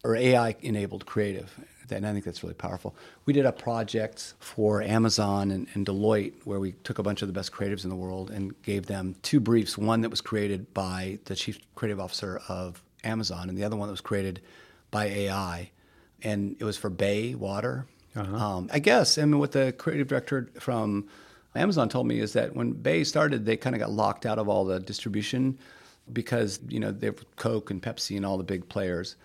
or 0.04 0.16
AI 0.16 0.56
enabled 0.62 1.06
creative 1.06 1.60
and 1.92 2.06
I 2.06 2.12
think 2.12 2.26
that's 2.26 2.44
really 2.44 2.56
powerful. 2.56 2.96
We 3.26 3.34
did 3.34 3.46
a 3.46 3.52
project 3.52 4.34
for 4.40 4.82
Amazon 4.82 5.52
and, 5.52 5.68
and, 5.74 5.86
Deloitte 5.86 6.34
where 6.44 6.60
we 6.60 6.74
took 6.84 7.00
a 7.00 7.04
bunch 7.04 7.22
of 7.22 7.28
the 7.28 7.34
best 7.34 7.52
creatives 7.52 7.84
in 7.84 7.90
the 7.90 7.96
world 7.96 8.30
and 8.30 8.60
gave 8.64 8.88
them 8.88 9.16
two 9.22 9.40
briefs. 9.40 9.78
One 9.78 10.02
that 10.02 10.10
was 10.10 10.22
created 10.22 10.74
by 10.74 11.20
the 11.26 11.36
chief 11.36 11.60
creative 11.76 12.00
officer 12.00 12.42
of 12.48 12.84
Amazon, 13.04 13.50
and 13.50 13.58
the 13.58 13.64
other 13.64 13.76
one 13.76 13.88
that 13.88 13.94
was 13.94 14.02
created 14.02 14.42
by 14.92 15.06
AI. 15.06 15.72
And 16.24 16.56
it 16.60 16.64
was 16.64 16.78
for 16.78 16.90
Bai 16.90 17.36
Water. 17.38 17.86
Uh-huh. 18.16 18.36
Um, 18.36 18.70
I 18.74 18.80
guess, 18.80 19.18
I 19.18 19.26
mean, 19.26 19.40
with 19.40 19.52
the 19.52 19.72
creative 19.72 20.08
director 20.08 20.50
from 20.60 21.08
Amazon 21.58 21.90
told 21.90 22.08
me 22.08 22.20
is 22.20 22.34
that 22.34 22.56
when 22.56 22.74
Bai 22.74 23.04
started, 23.04 23.46
they 23.46 23.58
kind 23.58 23.76
of 23.76 23.80
got 23.80 23.92
locked 23.92 24.26
out 24.26 24.40
of 24.40 24.48
all 24.48 24.66
the 24.66 24.80
distribution 24.80 25.58
because, 26.12 26.60
you 26.70 26.80
know, 26.80 26.92
they 26.92 27.08
have 27.08 27.36
Coke 27.36 27.72
and 27.72 27.82
Pepsi 27.82 28.16
and 28.16 28.26
all 28.26 28.38
the 28.38 28.44
big 28.44 28.70
players. 28.70 29.16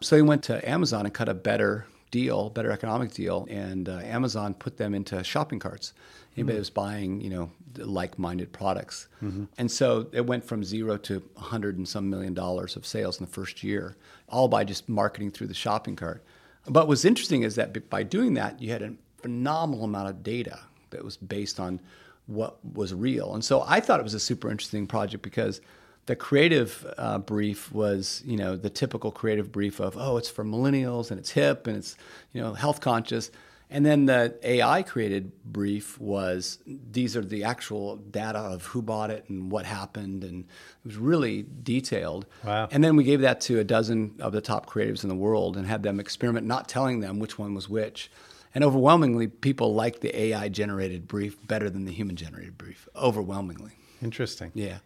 So 0.00 0.16
they 0.16 0.22
went 0.22 0.42
to 0.44 0.68
Amazon 0.68 1.06
and 1.06 1.14
cut 1.14 1.28
a 1.28 1.34
better 1.34 1.86
deal, 2.10 2.50
better 2.50 2.70
economic 2.70 3.12
deal, 3.12 3.46
and 3.50 3.88
uh, 3.88 3.98
Amazon 3.98 4.54
put 4.54 4.76
them 4.76 4.94
into 4.94 5.22
shopping 5.24 5.58
carts. 5.58 5.92
Anybody 6.36 6.54
mm-hmm. 6.54 6.60
was 6.60 6.70
buying, 6.70 7.20
you 7.20 7.30
know, 7.30 7.50
like-minded 7.78 8.52
products, 8.52 9.08
mm-hmm. 9.22 9.44
and 9.58 9.70
so 9.70 10.06
it 10.12 10.26
went 10.26 10.44
from 10.44 10.62
zero 10.62 10.98
to 10.98 11.22
a 11.36 11.40
hundred 11.40 11.78
and 11.78 11.88
some 11.88 12.08
million 12.10 12.34
dollars 12.34 12.76
of 12.76 12.86
sales 12.86 13.18
in 13.18 13.26
the 13.26 13.32
first 13.32 13.62
year, 13.62 13.96
all 14.28 14.48
by 14.48 14.64
just 14.64 14.88
marketing 14.88 15.30
through 15.30 15.46
the 15.46 15.54
shopping 15.54 15.96
cart. 15.96 16.22
But 16.66 16.88
what's 16.88 17.04
interesting 17.04 17.42
is 17.42 17.54
that 17.54 17.88
by 17.88 18.02
doing 18.02 18.34
that, 18.34 18.60
you 18.60 18.70
had 18.70 18.82
a 18.82 18.94
phenomenal 19.22 19.84
amount 19.84 20.08
of 20.10 20.22
data 20.22 20.60
that 20.90 21.04
was 21.04 21.16
based 21.16 21.60
on 21.60 21.80
what 22.26 22.58
was 22.64 22.92
real, 22.92 23.34
and 23.34 23.44
so 23.44 23.64
I 23.66 23.80
thought 23.80 24.00
it 24.00 24.04
was 24.04 24.14
a 24.14 24.20
super 24.20 24.50
interesting 24.50 24.86
project 24.86 25.22
because 25.22 25.60
the 26.06 26.16
creative 26.16 26.86
uh, 26.96 27.18
brief 27.18 27.72
was, 27.72 28.22
you 28.24 28.36
know, 28.36 28.56
the 28.56 28.70
typical 28.70 29.10
creative 29.10 29.50
brief 29.50 29.80
of, 29.80 29.96
oh, 29.98 30.16
it's 30.16 30.28
for 30.28 30.44
millennials 30.44 31.10
and 31.10 31.18
it's 31.18 31.30
hip 31.30 31.66
and 31.66 31.76
it's, 31.76 31.96
you 32.32 32.40
know, 32.40 32.54
health 32.54 32.80
conscious. 32.80 33.30
And 33.68 33.84
then 33.84 34.06
the 34.06 34.38
AI 34.44 34.84
created 34.84 35.32
brief 35.44 36.00
was 36.00 36.58
these 36.66 37.16
are 37.16 37.24
the 37.24 37.42
actual 37.42 37.96
data 37.96 38.38
of 38.38 38.64
who 38.66 38.80
bought 38.80 39.10
it 39.10 39.28
and 39.28 39.50
what 39.50 39.66
happened, 39.66 40.22
and 40.22 40.44
it 40.44 40.86
was 40.86 40.96
really 40.96 41.44
detailed. 41.64 42.26
Wow. 42.44 42.68
And 42.70 42.84
then 42.84 42.94
we 42.94 43.02
gave 43.02 43.22
that 43.22 43.40
to 43.42 43.58
a 43.58 43.64
dozen 43.64 44.14
of 44.20 44.32
the 44.32 44.40
top 44.40 44.70
creatives 44.70 45.02
in 45.02 45.08
the 45.08 45.16
world 45.16 45.56
and 45.56 45.66
had 45.66 45.82
them 45.82 45.98
experiment, 45.98 46.46
not 46.46 46.68
telling 46.68 47.00
them 47.00 47.18
which 47.18 47.40
one 47.40 47.54
was 47.54 47.68
which. 47.68 48.08
And 48.56 48.64
overwhelmingly, 48.64 49.26
people 49.26 49.74
like 49.74 50.00
the 50.00 50.18
AI 50.18 50.48
generated 50.48 51.06
brief 51.06 51.36
better 51.46 51.68
than 51.68 51.84
the 51.84 51.92
human 51.92 52.16
generated 52.16 52.56
brief. 52.56 52.88
Overwhelmingly. 52.96 53.72
Interesting. 54.02 54.50
Yeah. 54.54 54.78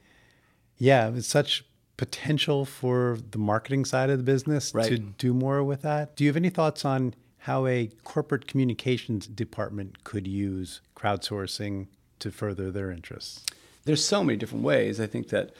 Yeah, 0.76 1.12
it's 1.14 1.28
such 1.28 1.64
potential 1.96 2.64
for 2.64 3.18
the 3.30 3.38
marketing 3.38 3.84
side 3.84 4.10
of 4.10 4.18
the 4.18 4.24
business 4.24 4.74
right. 4.74 4.88
to 4.88 4.98
do 4.98 5.32
more 5.32 5.62
with 5.62 5.82
that. 5.82 6.16
Do 6.16 6.24
you 6.24 6.30
have 6.30 6.36
any 6.36 6.50
thoughts 6.50 6.84
on 6.84 7.14
how 7.38 7.68
a 7.68 7.88
corporate 8.02 8.48
communications 8.48 9.28
department 9.28 10.02
could 10.02 10.26
use 10.26 10.80
crowdsourcing 10.96 11.86
to 12.18 12.32
further 12.32 12.72
their 12.72 12.90
interests? 12.90 13.46
There's 13.84 14.04
so 14.04 14.24
many 14.24 14.36
different 14.36 14.64
ways. 14.64 15.00
I 15.00 15.06
think 15.06 15.28
that, 15.28 15.54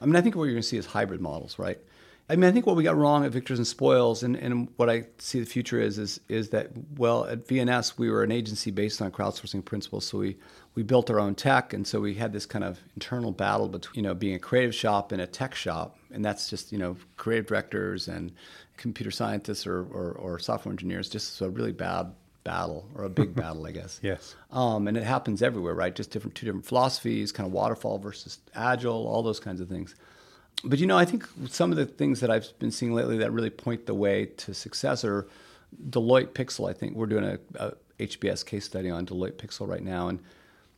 I 0.00 0.06
mean, 0.06 0.16
I 0.16 0.22
think 0.22 0.34
what 0.34 0.44
you're 0.44 0.54
going 0.54 0.62
to 0.62 0.66
see 0.66 0.78
is 0.78 0.86
hybrid 0.86 1.20
models, 1.20 1.58
right? 1.58 1.78
I 2.30 2.36
mean, 2.36 2.48
I 2.48 2.52
think 2.52 2.64
what 2.64 2.76
we 2.76 2.84
got 2.84 2.96
wrong 2.96 3.24
at 3.24 3.32
Victors 3.32 3.58
and 3.58 3.66
Spoils, 3.66 4.22
and, 4.22 4.36
and 4.36 4.68
what 4.76 4.88
I 4.88 5.06
see 5.18 5.40
the 5.40 5.46
future 5.46 5.80
is, 5.80 5.98
is, 5.98 6.20
is 6.28 6.50
that, 6.50 6.70
well, 6.96 7.24
at 7.24 7.44
VNS, 7.48 7.98
we 7.98 8.08
were 8.08 8.22
an 8.22 8.30
agency 8.30 8.70
based 8.70 9.02
on 9.02 9.10
crowdsourcing 9.10 9.64
principles. 9.64 10.06
So 10.06 10.18
we, 10.18 10.36
we 10.76 10.84
built 10.84 11.10
our 11.10 11.18
own 11.18 11.34
tech. 11.34 11.72
And 11.72 11.84
so 11.84 11.98
we 11.98 12.14
had 12.14 12.32
this 12.32 12.46
kind 12.46 12.62
of 12.62 12.78
internal 12.94 13.32
battle 13.32 13.66
between, 13.66 14.04
you 14.04 14.08
know, 14.08 14.14
being 14.14 14.36
a 14.36 14.38
creative 14.38 14.76
shop 14.76 15.10
and 15.10 15.20
a 15.20 15.26
tech 15.26 15.56
shop. 15.56 15.98
And 16.12 16.24
that's 16.24 16.48
just, 16.48 16.70
you 16.70 16.78
know, 16.78 16.96
creative 17.16 17.48
directors 17.48 18.06
and 18.06 18.30
computer 18.76 19.10
scientists 19.10 19.66
or, 19.66 19.80
or, 19.80 20.12
or 20.12 20.38
software 20.38 20.72
engineers, 20.72 21.08
just 21.08 21.40
a 21.40 21.50
really 21.50 21.72
bad 21.72 22.12
battle 22.44 22.88
or 22.94 23.02
a 23.02 23.10
big 23.10 23.34
battle, 23.42 23.66
I 23.66 23.72
guess. 23.72 23.98
Yes. 24.04 24.36
Um, 24.52 24.86
and 24.86 24.96
it 24.96 25.02
happens 25.02 25.42
everywhere, 25.42 25.74
right? 25.74 25.96
Just 25.96 26.12
different, 26.12 26.36
two 26.36 26.46
different 26.46 26.64
philosophies, 26.64 27.32
kind 27.32 27.48
of 27.48 27.52
waterfall 27.52 27.98
versus 27.98 28.38
agile, 28.54 29.08
all 29.08 29.24
those 29.24 29.40
kinds 29.40 29.60
of 29.60 29.68
things 29.68 29.96
but 30.64 30.78
you 30.78 30.86
know, 30.86 30.98
I 30.98 31.04
think 31.04 31.26
some 31.48 31.70
of 31.70 31.76
the 31.76 31.86
things 31.86 32.20
that 32.20 32.30
I've 32.30 32.46
been 32.58 32.70
seeing 32.70 32.92
lately 32.92 33.18
that 33.18 33.32
really 33.32 33.50
point 33.50 33.86
the 33.86 33.94
way 33.94 34.26
to 34.26 34.54
success 34.54 35.04
are 35.04 35.26
Deloitte 35.88 36.28
Pixel. 36.28 36.68
I 36.68 36.72
think 36.72 36.94
we're 36.96 37.06
doing 37.06 37.24
a, 37.24 37.38
a 37.56 37.72
HBS 37.98 38.44
case 38.44 38.64
study 38.64 38.90
on 38.90 39.06
Deloitte 39.06 39.34
Pixel 39.34 39.68
right 39.68 39.82
now, 39.82 40.08
and 40.08 40.20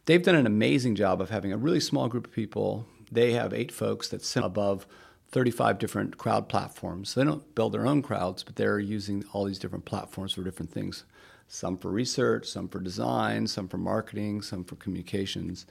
they've 0.06 0.22
done 0.22 0.34
an 0.34 0.46
amazing 0.46 0.94
job 0.94 1.20
of 1.20 1.30
having 1.30 1.52
a 1.52 1.56
really 1.56 1.80
small 1.80 2.08
group 2.08 2.26
of 2.26 2.32
people. 2.32 2.86
They 3.10 3.32
have 3.32 3.52
eight 3.52 3.72
folks 3.72 4.08
that 4.08 4.24
sit 4.24 4.44
above 4.44 4.86
35 5.30 5.78
different 5.78 6.18
crowd 6.18 6.48
platforms. 6.48 7.10
So 7.10 7.20
they 7.20 7.26
don't 7.26 7.54
build 7.54 7.72
their 7.72 7.86
own 7.86 8.02
crowds, 8.02 8.42
but 8.42 8.56
they're 8.56 8.78
using 8.78 9.24
all 9.32 9.44
these 9.44 9.58
different 9.58 9.84
platforms 9.84 10.34
for 10.34 10.42
different 10.42 10.70
things. 10.70 11.04
Some 11.48 11.76
for 11.76 11.90
research, 11.90 12.46
some 12.46 12.68
for 12.68 12.80
design, 12.80 13.46
some 13.46 13.68
for 13.68 13.78
marketing, 13.78 14.42
some 14.42 14.64
for 14.64 14.76
communications 14.76 15.66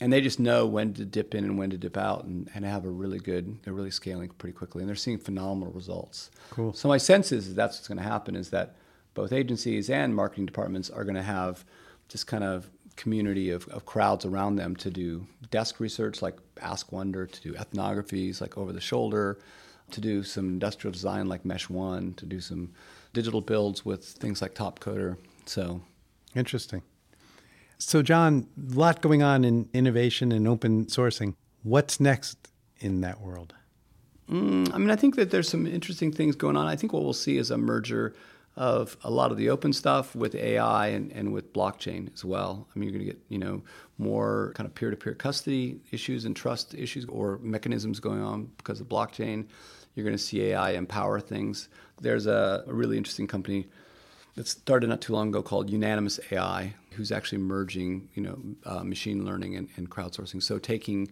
and 0.00 0.12
they 0.12 0.20
just 0.20 0.40
know 0.40 0.66
when 0.66 0.94
to 0.94 1.04
dip 1.04 1.34
in 1.34 1.44
and 1.44 1.58
when 1.58 1.70
to 1.70 1.78
dip 1.78 1.96
out 1.96 2.24
and, 2.24 2.50
and 2.54 2.64
have 2.64 2.86
a 2.86 2.90
really 2.90 3.18
good 3.18 3.62
they're 3.62 3.74
really 3.74 3.90
scaling 3.90 4.30
pretty 4.30 4.54
quickly. 4.54 4.82
And 4.82 4.88
they're 4.88 4.96
seeing 4.96 5.18
phenomenal 5.18 5.72
results. 5.72 6.30
Cool. 6.50 6.72
So 6.72 6.88
my 6.88 6.96
sense 6.96 7.32
is 7.32 7.48
that 7.48 7.54
that's 7.54 7.76
what's 7.76 7.88
going 7.88 7.98
to 7.98 8.04
happen 8.04 8.34
is 8.34 8.50
that 8.50 8.76
both 9.14 9.32
agencies 9.32 9.90
and 9.90 10.14
marketing 10.14 10.46
departments 10.46 10.88
are 10.88 11.04
going 11.04 11.16
to 11.16 11.22
have 11.22 11.64
this 12.10 12.24
kind 12.24 12.44
of 12.44 12.70
community 12.96 13.50
of, 13.50 13.68
of 13.68 13.86
crowds 13.86 14.24
around 14.24 14.56
them 14.56 14.74
to 14.76 14.90
do 14.90 15.26
desk 15.50 15.80
research 15.80 16.22
like 16.22 16.36
AskWonder 16.56 17.30
to 17.30 17.40
do 17.40 17.52
ethnographies 17.54 18.40
like 18.40 18.58
over 18.58 18.72
the 18.72 18.80
shoulder 18.80 19.38
to 19.90 20.00
do 20.00 20.22
some 20.22 20.48
industrial 20.48 20.92
design 20.92 21.28
like 21.28 21.44
mesh 21.44 21.68
one 21.68 22.14
to 22.14 22.26
do 22.26 22.40
some 22.40 22.72
digital 23.12 23.40
builds 23.40 23.84
with 23.84 24.04
things 24.04 24.40
like 24.40 24.54
Topcoder. 24.54 25.16
So 25.46 25.80
interesting 26.34 26.82
so, 27.80 28.02
John, 28.02 28.46
a 28.72 28.74
lot 28.74 29.00
going 29.00 29.22
on 29.22 29.44
in 29.44 29.68
innovation 29.72 30.32
and 30.32 30.46
open 30.46 30.84
sourcing. 30.86 31.34
What's 31.62 31.98
next 31.98 32.50
in 32.78 33.00
that 33.00 33.20
world? 33.20 33.54
Mm, 34.30 34.72
I 34.74 34.78
mean, 34.78 34.90
I 34.90 34.96
think 34.96 35.16
that 35.16 35.30
there's 35.30 35.48
some 35.48 35.66
interesting 35.66 36.12
things 36.12 36.36
going 36.36 36.56
on. 36.56 36.66
I 36.66 36.76
think 36.76 36.92
what 36.92 37.02
we'll 37.02 37.12
see 37.14 37.38
is 37.38 37.50
a 37.50 37.58
merger 37.58 38.14
of 38.56 38.98
a 39.02 39.10
lot 39.10 39.30
of 39.30 39.38
the 39.38 39.48
open 39.48 39.72
stuff 39.72 40.14
with 40.14 40.34
AI 40.34 40.88
and, 40.88 41.10
and 41.12 41.32
with 41.32 41.52
blockchain 41.54 42.12
as 42.12 42.22
well. 42.22 42.68
I 42.74 42.78
mean, 42.78 42.90
you're 42.90 42.98
going 42.98 43.06
to 43.06 43.12
get 43.12 43.22
you 43.28 43.38
know 43.38 43.62
more 43.96 44.52
kind 44.54 44.66
of 44.66 44.74
peer-to-peer 44.74 45.14
custody 45.14 45.80
issues 45.90 46.26
and 46.26 46.36
trust 46.36 46.74
issues 46.74 47.06
or 47.06 47.38
mechanisms 47.42 47.98
going 47.98 48.20
on 48.20 48.50
because 48.58 48.80
of 48.80 48.88
blockchain. 48.88 49.46
You're 49.94 50.04
going 50.04 50.16
to 50.16 50.22
see 50.22 50.42
AI 50.42 50.72
empower 50.72 51.18
things. 51.18 51.68
There's 52.00 52.26
a, 52.26 52.64
a 52.66 52.72
really 52.74 52.98
interesting 52.98 53.26
company 53.26 53.68
that 54.34 54.48
started 54.48 54.88
not 54.88 55.00
too 55.00 55.12
long 55.12 55.28
ago 55.28 55.42
called 55.42 55.70
Unanimous 55.70 56.20
AI, 56.30 56.74
who's 56.92 57.12
actually 57.12 57.38
merging, 57.38 58.08
you 58.14 58.22
know, 58.22 58.38
uh, 58.64 58.84
machine 58.84 59.24
learning 59.24 59.56
and, 59.56 59.68
and 59.76 59.90
crowdsourcing. 59.90 60.42
So 60.42 60.58
taking 60.58 61.10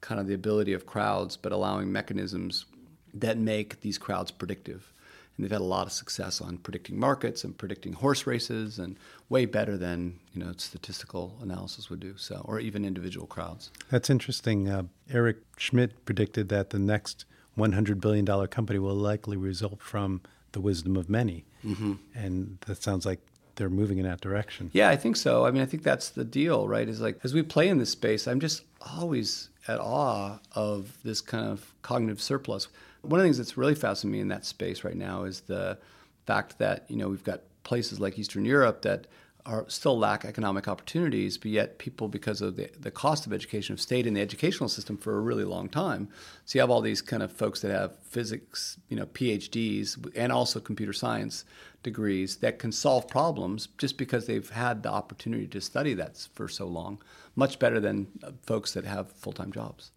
kind 0.00 0.20
of 0.20 0.26
the 0.26 0.34
ability 0.34 0.72
of 0.72 0.86
crowds, 0.86 1.36
but 1.36 1.52
allowing 1.52 1.90
mechanisms 1.90 2.66
that 3.14 3.38
make 3.38 3.80
these 3.80 3.98
crowds 3.98 4.30
predictive. 4.30 4.92
And 5.36 5.44
they've 5.44 5.52
had 5.52 5.60
a 5.60 5.64
lot 5.64 5.86
of 5.86 5.92
success 5.92 6.40
on 6.40 6.58
predicting 6.58 6.98
markets 6.98 7.44
and 7.44 7.56
predicting 7.56 7.92
horse 7.92 8.26
races, 8.26 8.78
and 8.78 8.96
way 9.28 9.46
better 9.46 9.76
than 9.76 10.18
you 10.34 10.42
know 10.42 10.52
statistical 10.56 11.36
analysis 11.40 11.88
would 11.90 12.00
do. 12.00 12.16
So, 12.16 12.42
or 12.44 12.58
even 12.58 12.84
individual 12.84 13.26
crowds. 13.26 13.70
That's 13.88 14.10
interesting. 14.10 14.68
Uh, 14.68 14.84
Eric 15.10 15.38
Schmidt 15.56 16.04
predicted 16.04 16.48
that 16.48 16.70
the 16.70 16.80
next 16.80 17.24
100 17.54 18.00
billion 18.00 18.24
dollar 18.24 18.48
company 18.48 18.78
will 18.80 18.96
likely 18.96 19.36
result 19.36 19.80
from 19.80 20.22
the 20.52 20.60
wisdom 20.60 20.96
of 20.96 21.08
many. 21.08 21.44
Mm-hmm. 21.64 21.94
And 22.14 22.58
that 22.66 22.82
sounds 22.82 23.04
like 23.04 23.20
they're 23.56 23.68
moving 23.68 23.98
in 23.98 24.04
that 24.04 24.20
direction. 24.20 24.70
Yeah, 24.72 24.88
I 24.88 24.96
think 24.96 25.16
so. 25.16 25.44
I 25.44 25.50
mean, 25.50 25.62
I 25.62 25.66
think 25.66 25.82
that's 25.82 26.10
the 26.10 26.24
deal, 26.24 26.68
right? 26.68 26.88
Is 26.88 27.00
like 27.00 27.18
as 27.24 27.34
we 27.34 27.42
play 27.42 27.68
in 27.68 27.78
this 27.78 27.90
space, 27.90 28.26
I'm 28.26 28.40
just 28.40 28.62
always 28.96 29.50
at 29.66 29.80
awe 29.80 30.38
of 30.54 30.96
this 31.04 31.20
kind 31.20 31.46
of 31.46 31.74
cognitive 31.82 32.22
surplus. 32.22 32.68
One 33.02 33.20
of 33.20 33.22
the 33.22 33.26
things 33.26 33.38
that's 33.38 33.56
really 33.56 33.74
fascinating 33.74 34.12
me 34.12 34.20
in 34.20 34.28
that 34.28 34.44
space 34.44 34.84
right 34.84 34.96
now 34.96 35.24
is 35.24 35.40
the 35.40 35.78
fact 36.26 36.58
that 36.58 36.84
you 36.88 36.96
know 36.96 37.08
we've 37.08 37.24
got 37.24 37.42
places 37.64 38.00
like 38.00 38.18
Eastern 38.18 38.44
Europe 38.44 38.82
that 38.82 39.06
are 39.48 39.64
still 39.66 39.98
lack 39.98 40.26
economic 40.26 40.68
opportunities, 40.68 41.38
but 41.38 41.50
yet 41.50 41.78
people, 41.78 42.06
because 42.06 42.42
of 42.42 42.56
the, 42.56 42.70
the 42.78 42.90
cost 42.90 43.24
of 43.24 43.32
education, 43.32 43.72
have 43.72 43.80
stayed 43.80 44.06
in 44.06 44.12
the 44.12 44.20
educational 44.20 44.68
system 44.68 44.98
for 44.98 45.16
a 45.16 45.20
really 45.20 45.42
long 45.44 45.70
time. 45.70 46.06
So 46.44 46.58
you 46.58 46.60
have 46.60 46.70
all 46.70 46.82
these 46.82 47.00
kind 47.00 47.22
of 47.22 47.32
folks 47.32 47.62
that 47.62 47.70
have 47.70 47.96
physics, 48.02 48.76
you 48.90 48.96
know, 48.96 49.06
PhDs, 49.06 50.12
and 50.14 50.30
also 50.30 50.60
computer 50.60 50.92
science 50.92 51.46
degrees 51.82 52.36
that 52.36 52.58
can 52.58 52.72
solve 52.72 53.08
problems 53.08 53.68
just 53.78 53.96
because 53.96 54.26
they've 54.26 54.50
had 54.50 54.82
the 54.82 54.90
opportunity 54.90 55.46
to 55.46 55.60
study 55.62 55.94
that 55.94 56.28
for 56.34 56.46
so 56.46 56.66
long, 56.66 56.98
much 57.34 57.58
better 57.58 57.80
than 57.80 58.06
uh, 58.22 58.32
folks 58.44 58.74
that 58.74 58.84
have 58.84 59.10
full 59.12 59.32
time 59.32 59.50
jobs. 59.50 59.92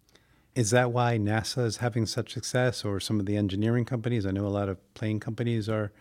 Is 0.54 0.70
that 0.70 0.92
why 0.92 1.18
NASA 1.18 1.64
is 1.66 1.76
having 1.78 2.06
such 2.06 2.32
success, 2.32 2.84
or 2.84 3.00
some 3.00 3.20
of 3.20 3.26
the 3.26 3.36
engineering 3.36 3.84
companies? 3.84 4.24
I 4.24 4.30
know 4.30 4.46
a 4.46 4.48
lot 4.48 4.70
of 4.70 4.94
plane 4.94 5.20
companies 5.20 5.68
are 5.68 5.92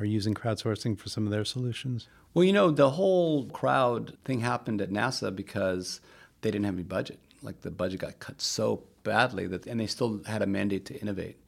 are 0.00 0.06
using 0.06 0.34
crowdsourcing 0.34 0.98
for 0.98 1.08
some 1.08 1.26
of 1.26 1.30
their 1.30 1.44
solutions. 1.44 2.08
Well, 2.32 2.44
you 2.44 2.52
know, 2.52 2.70
the 2.70 2.90
whole 2.90 3.46
crowd 3.46 4.16
thing 4.24 4.40
happened 4.40 4.80
at 4.80 4.90
NASA 4.90 5.34
because 5.34 6.00
they 6.40 6.50
didn't 6.50 6.64
have 6.64 6.74
any 6.74 6.82
budget. 6.82 7.18
Like 7.42 7.62
the 7.62 7.70
budget 7.70 8.00
got 8.00 8.18
cut 8.18 8.40
so 8.40 8.84
badly 9.02 9.46
that, 9.46 9.66
and 9.66 9.80
they 9.80 9.86
still 9.86 10.22
had 10.26 10.42
a 10.42 10.46
mandate 10.46 10.84
to 10.86 11.00
innovate. 11.00 11.38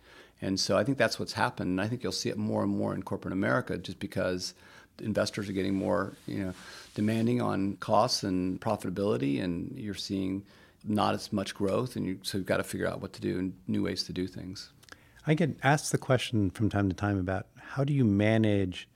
And 0.41 0.59
so 0.59 0.77
I 0.77 0.85
think 0.85 0.99
that's 0.99 1.19
what's 1.19 1.35
happened. 1.35 1.71
And 1.71 1.81
I 1.81 1.87
think 1.87 2.03
you'll 2.03 2.12
see 2.12 2.29
it 2.29 2.37
more 2.37 2.62
and 2.62 2.77
more 2.77 2.95
in 2.95 3.03
corporate 3.03 3.33
America 3.33 3.79
just 3.79 4.01
because 4.01 4.55
investors 5.01 5.49
are 5.49 5.53
getting 5.53 5.75
more, 5.75 6.15
you 6.27 6.45
know, 6.45 6.55
demanding 6.95 7.41
on 7.41 7.77
costs 7.77 8.23
and 8.23 8.61
profitability, 8.61 9.43
and 9.43 9.73
you're 9.77 9.95
seeing 9.95 10.45
not 10.85 11.15
as 11.15 11.33
much 11.33 11.55
growth, 11.55 11.97
and 11.97 12.07
you, 12.07 12.19
so 12.23 12.38
you've 12.38 12.47
got 12.47 12.57
to 12.57 12.65
figure 12.65 12.88
out 12.88 13.01
what 13.01 13.12
to 13.12 13.21
do 13.21 13.38
and 13.38 13.55
new 13.69 13.85
ways 13.85 14.03
to 14.05 14.12
do 14.12 14.27
things. 14.27 14.71
I 15.27 15.35
get 15.35 15.57
asked 15.62 15.93
the 15.93 15.99
question 15.99 16.51
from 16.51 16.69
time 16.69 16.88
to 16.88 16.97
time 16.97 17.19
about 17.19 17.47
how 17.70 17.85
do 17.85 17.92
you 17.92 18.05
manage 18.05 18.88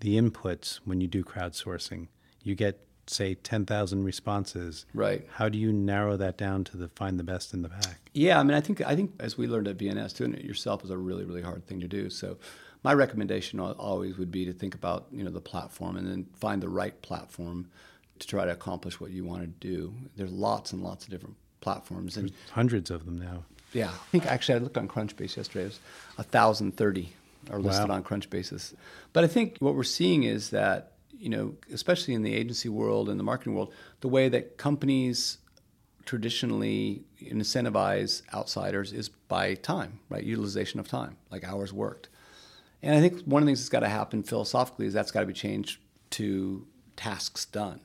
the 0.00 0.20
inputs 0.20 0.80
when 0.84 1.00
you 1.00 1.06
do 1.06 1.22
crowdsourcing. 1.22 2.08
You 2.42 2.54
get 2.54 2.80
say 3.06 3.34
10,000 3.34 4.04
responses. 4.04 4.86
Right. 4.94 5.26
How 5.32 5.48
do 5.48 5.58
you 5.58 5.72
narrow 5.72 6.16
that 6.16 6.38
down 6.38 6.62
to 6.64 6.76
the 6.76 6.88
find 6.88 7.18
the 7.18 7.24
best 7.24 7.52
in 7.52 7.62
the 7.62 7.68
pack? 7.68 8.10
Yeah, 8.14 8.38
I 8.38 8.42
mean 8.42 8.56
I 8.56 8.60
think 8.60 8.80
I 8.82 8.94
think 8.94 9.12
as 9.20 9.36
we 9.36 9.46
learned 9.46 9.68
at 9.68 9.78
VNS 9.78 10.16
doing 10.16 10.34
it 10.34 10.44
yourself 10.44 10.84
is 10.84 10.90
a 10.90 10.96
really 10.96 11.24
really 11.24 11.42
hard 11.42 11.66
thing 11.66 11.80
to 11.80 11.88
do. 11.88 12.08
So 12.08 12.38
my 12.82 12.94
recommendation 12.94 13.60
always 13.60 14.16
would 14.16 14.30
be 14.30 14.46
to 14.46 14.54
think 14.54 14.74
about, 14.74 15.06
you 15.12 15.22
know, 15.22 15.30
the 15.30 15.40
platform 15.40 15.96
and 15.96 16.06
then 16.06 16.26
find 16.34 16.62
the 16.62 16.68
right 16.68 17.00
platform 17.02 17.68
to 18.18 18.26
try 18.26 18.46
to 18.46 18.52
accomplish 18.52 18.98
what 19.00 19.10
you 19.10 19.22
want 19.22 19.42
to 19.42 19.48
do. 19.48 19.92
There's 20.16 20.32
lots 20.32 20.72
and 20.72 20.82
lots 20.82 21.04
of 21.04 21.10
different 21.10 21.36
platforms 21.60 22.16
and 22.16 22.30
There's 22.30 22.50
hundreds 22.52 22.90
of 22.90 23.04
them 23.04 23.18
now. 23.18 23.44
Yeah. 23.74 23.90
I 23.90 24.10
think 24.10 24.24
actually 24.24 24.54
I 24.54 24.58
looked 24.58 24.78
on 24.78 24.88
Crunchbase 24.88 25.36
yesterday. 25.36 25.64
It 25.64 25.66
was 25.66 25.80
1030 26.16 27.12
are 27.50 27.58
listed 27.58 27.88
wow. 27.88 27.96
on 27.96 28.02
Crunchbases. 28.02 28.74
But 29.12 29.24
I 29.24 29.26
think 29.26 29.56
what 29.60 29.74
we're 29.74 29.82
seeing 29.82 30.24
is 30.24 30.50
that, 30.50 30.92
you 31.18 31.28
know, 31.28 31.54
especially 31.72 32.14
in 32.14 32.22
the 32.22 32.34
agency 32.34 32.68
world 32.68 33.08
and 33.08 33.18
the 33.18 33.24
marketing 33.24 33.54
world, 33.54 33.72
the 34.00 34.08
way 34.08 34.28
that 34.28 34.56
companies 34.58 35.38
traditionally 36.04 37.04
incentivize 37.22 38.22
outsiders 38.34 38.92
is 38.92 39.08
by 39.08 39.54
time, 39.54 40.00
right? 40.08 40.24
Utilization 40.24 40.80
of 40.80 40.88
time, 40.88 41.16
like 41.30 41.44
hours 41.44 41.72
worked. 41.72 42.08
And 42.82 42.96
I 42.96 43.00
think 43.00 43.22
one 43.24 43.42
of 43.42 43.46
the 43.46 43.50
things 43.50 43.60
that's 43.60 43.68
got 43.68 43.80
to 43.80 43.88
happen 43.88 44.22
philosophically 44.22 44.86
is 44.86 44.92
that's 44.92 45.10
got 45.10 45.20
to 45.20 45.26
be 45.26 45.32
changed 45.32 45.78
to 46.10 46.66
tasks 46.96 47.44
done. 47.44 47.80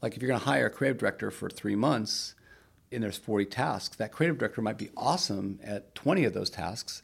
Like 0.00 0.14
if 0.14 0.22
you're 0.22 0.28
going 0.28 0.40
to 0.40 0.46
hire 0.46 0.66
a 0.66 0.70
creative 0.70 0.98
director 0.98 1.30
for 1.30 1.50
three 1.50 1.74
months 1.74 2.34
and 2.92 3.02
there's 3.02 3.18
40 3.18 3.46
tasks, 3.46 3.96
that 3.96 4.12
creative 4.12 4.38
director 4.38 4.62
might 4.62 4.78
be 4.78 4.90
awesome 4.96 5.58
at 5.62 5.94
20 5.94 6.24
of 6.24 6.32
those 6.32 6.50
tasks, 6.50 7.02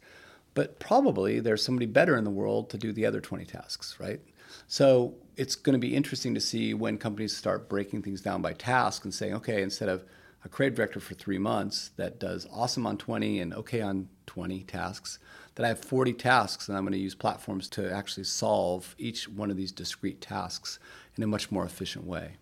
but 0.54 0.78
probably 0.78 1.40
there's 1.40 1.64
somebody 1.64 1.86
better 1.86 2.16
in 2.16 2.24
the 2.24 2.30
world 2.30 2.70
to 2.70 2.78
do 2.78 2.92
the 2.92 3.06
other 3.06 3.20
20 3.20 3.44
tasks, 3.44 3.96
right? 3.98 4.20
So 4.66 5.14
it's 5.36 5.54
going 5.54 5.74
to 5.74 5.78
be 5.78 5.94
interesting 5.94 6.34
to 6.34 6.40
see 6.40 6.74
when 6.74 6.98
companies 6.98 7.36
start 7.36 7.68
breaking 7.68 8.02
things 8.02 8.20
down 8.20 8.42
by 8.42 8.52
task 8.52 9.04
and 9.04 9.14
saying, 9.14 9.34
okay, 9.34 9.62
instead 9.62 9.88
of 9.88 10.04
a 10.44 10.48
creative 10.48 10.76
director 10.76 11.00
for 11.00 11.14
three 11.14 11.38
months 11.38 11.90
that 11.96 12.18
does 12.18 12.46
awesome 12.52 12.86
on 12.86 12.98
20 12.98 13.40
and 13.40 13.54
okay 13.54 13.80
on 13.80 14.08
20 14.26 14.62
tasks, 14.64 15.18
that 15.54 15.64
I 15.64 15.68
have 15.68 15.84
40 15.84 16.12
tasks 16.14 16.68
and 16.68 16.76
I'm 16.76 16.84
going 16.84 16.92
to 16.92 16.98
use 16.98 17.14
platforms 17.14 17.68
to 17.70 17.92
actually 17.92 18.24
solve 18.24 18.94
each 18.98 19.28
one 19.28 19.50
of 19.50 19.56
these 19.56 19.72
discrete 19.72 20.20
tasks 20.20 20.78
in 21.16 21.22
a 21.22 21.26
much 21.26 21.50
more 21.50 21.64
efficient 21.64 22.06
way. 22.06 22.32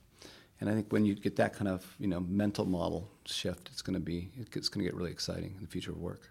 And 0.60 0.68
I 0.68 0.74
think 0.74 0.92
when 0.92 1.04
you 1.04 1.14
get 1.14 1.36
that 1.36 1.54
kind 1.54 1.68
of 1.68 1.94
you 1.98 2.06
know 2.06 2.20
mental 2.20 2.66
model 2.66 3.08
shift, 3.24 3.70
it's 3.72 3.82
going 3.82 3.94
to 3.94 4.00
be 4.00 4.30
it's 4.36 4.68
going 4.68 4.84
to 4.84 4.90
get 4.90 4.94
really 4.94 5.10
exciting 5.10 5.54
in 5.56 5.62
the 5.62 5.66
future 5.66 5.90
of 5.90 5.98
work. 5.98 6.28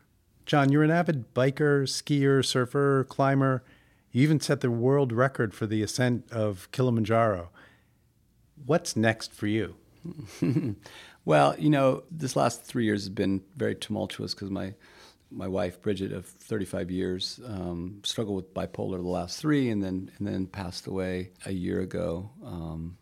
John, 0.50 0.72
you're 0.72 0.82
an 0.82 0.90
avid 0.90 1.36
biker, 1.36 1.84
skier, 1.84 2.44
surfer, 2.44 3.04
climber. 3.08 3.64
You 4.12 4.24
even 4.24 4.40
set 4.40 4.62
the 4.62 4.72
world 4.72 5.12
record 5.12 5.54
for 5.54 5.68
the 5.68 5.84
ascent 5.84 6.26
of 6.32 6.68
Kilimanjaro. 6.72 7.52
What's 8.66 8.96
next 8.96 9.32
for 9.32 9.46
you? 9.46 9.76
well, 11.24 11.54
you 11.60 11.70
know, 11.70 12.02
this 12.10 12.36
last 12.36 12.64
three 12.64 12.84
years 12.84 13.04
has 13.04 13.10
been 13.10 13.44
very 13.58 13.76
tumultuous 13.76 14.34
because 14.34 14.50
my 14.50 14.74
my 15.30 15.48
wife 15.48 15.84
Bridget 15.84 16.12
of 16.12 16.26
35 16.26 16.90
years 16.90 17.40
um, 17.46 18.02
struggled 18.04 18.38
with 18.38 18.52
bipolar 18.52 18.98
the 18.98 19.08
last 19.08 19.38
three, 19.40 19.70
and 19.70 19.84
then 19.84 20.10
and 20.18 20.28
then 20.28 20.48
passed 20.48 20.88
away 20.88 21.30
a 21.46 21.52
year 21.52 21.82
ago. 21.82 22.28
Um, 22.44 22.98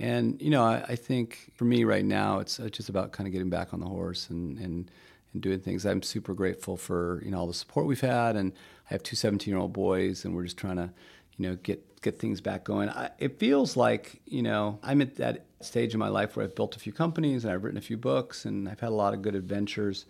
and 0.00 0.42
you 0.42 0.50
know, 0.50 0.64
I, 0.64 0.84
I, 0.88 0.96
think 0.96 1.52
for 1.54 1.64
me 1.64 1.84
right 1.84 2.04
now, 2.04 2.40
it's, 2.40 2.58
it's 2.58 2.76
just 2.76 2.88
about 2.88 3.12
kind 3.12 3.28
of 3.28 3.32
getting 3.32 3.50
back 3.50 3.72
on 3.72 3.78
the 3.78 3.86
horse 3.86 4.30
and 4.30 4.58
and 4.58 4.90
and 5.36 5.42
doing 5.42 5.60
things. 5.60 5.84
I'm 5.84 6.02
super 6.02 6.32
grateful 6.32 6.76
for 6.76 7.22
you 7.24 7.30
know 7.30 7.38
all 7.38 7.46
the 7.46 7.54
support 7.54 7.86
we've 7.86 8.00
had, 8.00 8.36
and 8.36 8.52
I 8.90 8.94
have 8.94 9.02
two 9.02 9.16
17 9.16 9.52
year 9.52 9.60
old 9.60 9.72
boys, 9.72 10.24
and 10.24 10.34
we're 10.34 10.44
just 10.44 10.56
trying 10.56 10.76
to 10.76 10.90
you 11.36 11.48
know 11.48 11.56
get 11.56 12.00
get 12.02 12.18
things 12.18 12.40
back 12.40 12.64
going. 12.64 12.88
I, 12.88 13.10
it 13.18 13.38
feels 13.38 13.76
like 13.76 14.20
you 14.24 14.42
know 14.42 14.78
I'm 14.82 15.02
at 15.02 15.16
that 15.16 15.44
stage 15.60 15.92
in 15.92 16.00
my 16.00 16.08
life 16.08 16.36
where 16.36 16.44
I've 16.44 16.54
built 16.54 16.74
a 16.74 16.78
few 16.78 16.92
companies 16.92 17.44
and 17.44 17.52
I've 17.52 17.64
written 17.64 17.78
a 17.78 17.82
few 17.82 17.98
books 17.98 18.44
and 18.44 18.68
I've 18.68 18.80
had 18.80 18.88
a 18.88 18.94
lot 18.94 19.14
of 19.14 19.22
good 19.22 19.34
adventures 19.34 20.06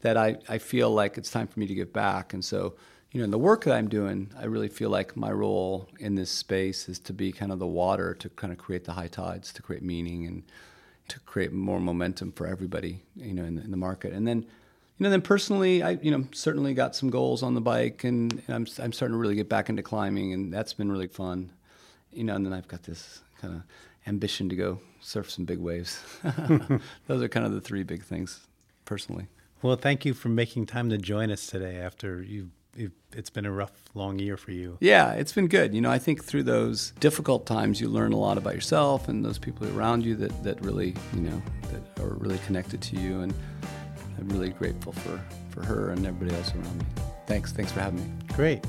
that 0.00 0.16
I, 0.16 0.36
I 0.48 0.58
feel 0.58 0.90
like 0.90 1.16
it's 1.18 1.30
time 1.30 1.46
for 1.46 1.58
me 1.58 1.66
to 1.66 1.74
give 1.74 1.92
back. 1.92 2.34
And 2.34 2.44
so 2.44 2.74
you 3.12 3.20
know 3.20 3.24
in 3.24 3.30
the 3.30 3.38
work 3.38 3.64
that 3.64 3.74
I'm 3.74 3.88
doing, 3.88 4.30
I 4.36 4.46
really 4.46 4.68
feel 4.68 4.90
like 4.90 5.16
my 5.16 5.30
role 5.30 5.88
in 6.00 6.16
this 6.16 6.30
space 6.30 6.88
is 6.88 6.98
to 7.00 7.12
be 7.12 7.30
kind 7.30 7.52
of 7.52 7.60
the 7.60 7.66
water 7.66 8.14
to 8.14 8.28
kind 8.30 8.52
of 8.52 8.58
create 8.58 8.84
the 8.84 8.92
high 8.92 9.08
tides, 9.08 9.52
to 9.52 9.62
create 9.62 9.82
meaning 9.82 10.26
and 10.26 10.42
to 11.08 11.20
create 11.20 11.52
more 11.52 11.80
momentum 11.80 12.32
for 12.32 12.46
everybody, 12.46 13.02
you 13.16 13.34
know, 13.34 13.44
in 13.44 13.56
the, 13.56 13.62
in 13.62 13.70
the 13.70 13.76
market. 13.76 14.12
And 14.12 14.26
then, 14.26 14.46
you 14.98 15.04
know, 15.04 15.10
then 15.10 15.22
personally, 15.22 15.82
I, 15.82 15.90
you 16.02 16.10
know, 16.10 16.24
certainly 16.32 16.72
got 16.74 16.94
some 16.94 17.10
goals 17.10 17.42
on 17.42 17.54
the 17.54 17.60
bike, 17.60 18.04
and, 18.04 18.32
and 18.46 18.54
I'm 18.54 18.66
I'm 18.82 18.92
starting 18.92 19.14
to 19.14 19.18
really 19.18 19.34
get 19.34 19.48
back 19.48 19.68
into 19.68 19.82
climbing, 19.82 20.32
and 20.32 20.52
that's 20.52 20.72
been 20.72 20.90
really 20.90 21.08
fun, 21.08 21.50
you 22.12 22.24
know. 22.24 22.34
And 22.34 22.46
then 22.46 22.52
I've 22.52 22.68
got 22.68 22.84
this 22.84 23.22
kind 23.40 23.54
of 23.54 23.62
ambition 24.06 24.48
to 24.50 24.56
go 24.56 24.80
surf 25.00 25.30
some 25.30 25.44
big 25.44 25.58
waves. 25.58 26.02
Those 27.06 27.22
are 27.22 27.28
kind 27.28 27.44
of 27.44 27.52
the 27.52 27.60
three 27.60 27.82
big 27.82 28.04
things, 28.04 28.46
personally. 28.84 29.26
Well, 29.62 29.76
thank 29.76 30.04
you 30.04 30.14
for 30.14 30.28
making 30.28 30.66
time 30.66 30.90
to 30.90 30.98
join 30.98 31.30
us 31.30 31.46
today 31.46 31.76
after 31.76 32.22
you've 32.22 32.50
it's 33.12 33.30
been 33.30 33.46
a 33.46 33.52
rough, 33.52 33.72
long 33.94 34.18
year 34.18 34.36
for 34.36 34.50
you. 34.50 34.76
Yeah, 34.80 35.12
it's 35.12 35.32
been 35.32 35.46
good. 35.46 35.74
You 35.74 35.80
know, 35.80 35.90
I 35.90 35.98
think 35.98 36.24
through 36.24 36.42
those 36.44 36.92
difficult 36.98 37.46
times, 37.46 37.80
you 37.80 37.88
learn 37.88 38.12
a 38.12 38.16
lot 38.16 38.38
about 38.38 38.54
yourself 38.54 39.08
and 39.08 39.24
those 39.24 39.38
people 39.38 39.66
around 39.78 40.04
you 40.04 40.16
that, 40.16 40.42
that 40.42 40.60
really, 40.62 40.94
you 41.14 41.20
know, 41.20 41.42
that 41.70 42.02
are 42.02 42.14
really 42.14 42.38
connected 42.38 42.80
to 42.82 42.96
you. 42.96 43.20
And 43.20 43.34
I'm 44.18 44.28
really 44.28 44.50
grateful 44.50 44.92
for, 44.92 45.20
for 45.50 45.64
her 45.64 45.90
and 45.90 46.06
everybody 46.06 46.36
else 46.36 46.52
around 46.54 46.78
me. 46.78 46.84
Thanks. 47.26 47.52
Thanks 47.52 47.72
for 47.72 47.80
having 47.80 48.00
me. 48.00 48.26
Great. 48.34 48.64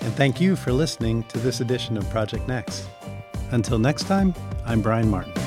And 0.00 0.14
thank 0.14 0.40
you 0.40 0.56
for 0.56 0.72
listening 0.72 1.22
to 1.24 1.38
this 1.38 1.60
edition 1.60 1.96
of 1.96 2.08
Project 2.10 2.48
Next. 2.48 2.88
Until 3.50 3.78
next 3.78 4.04
time, 4.04 4.34
I'm 4.66 4.82
Brian 4.82 5.10
Martin. 5.10 5.37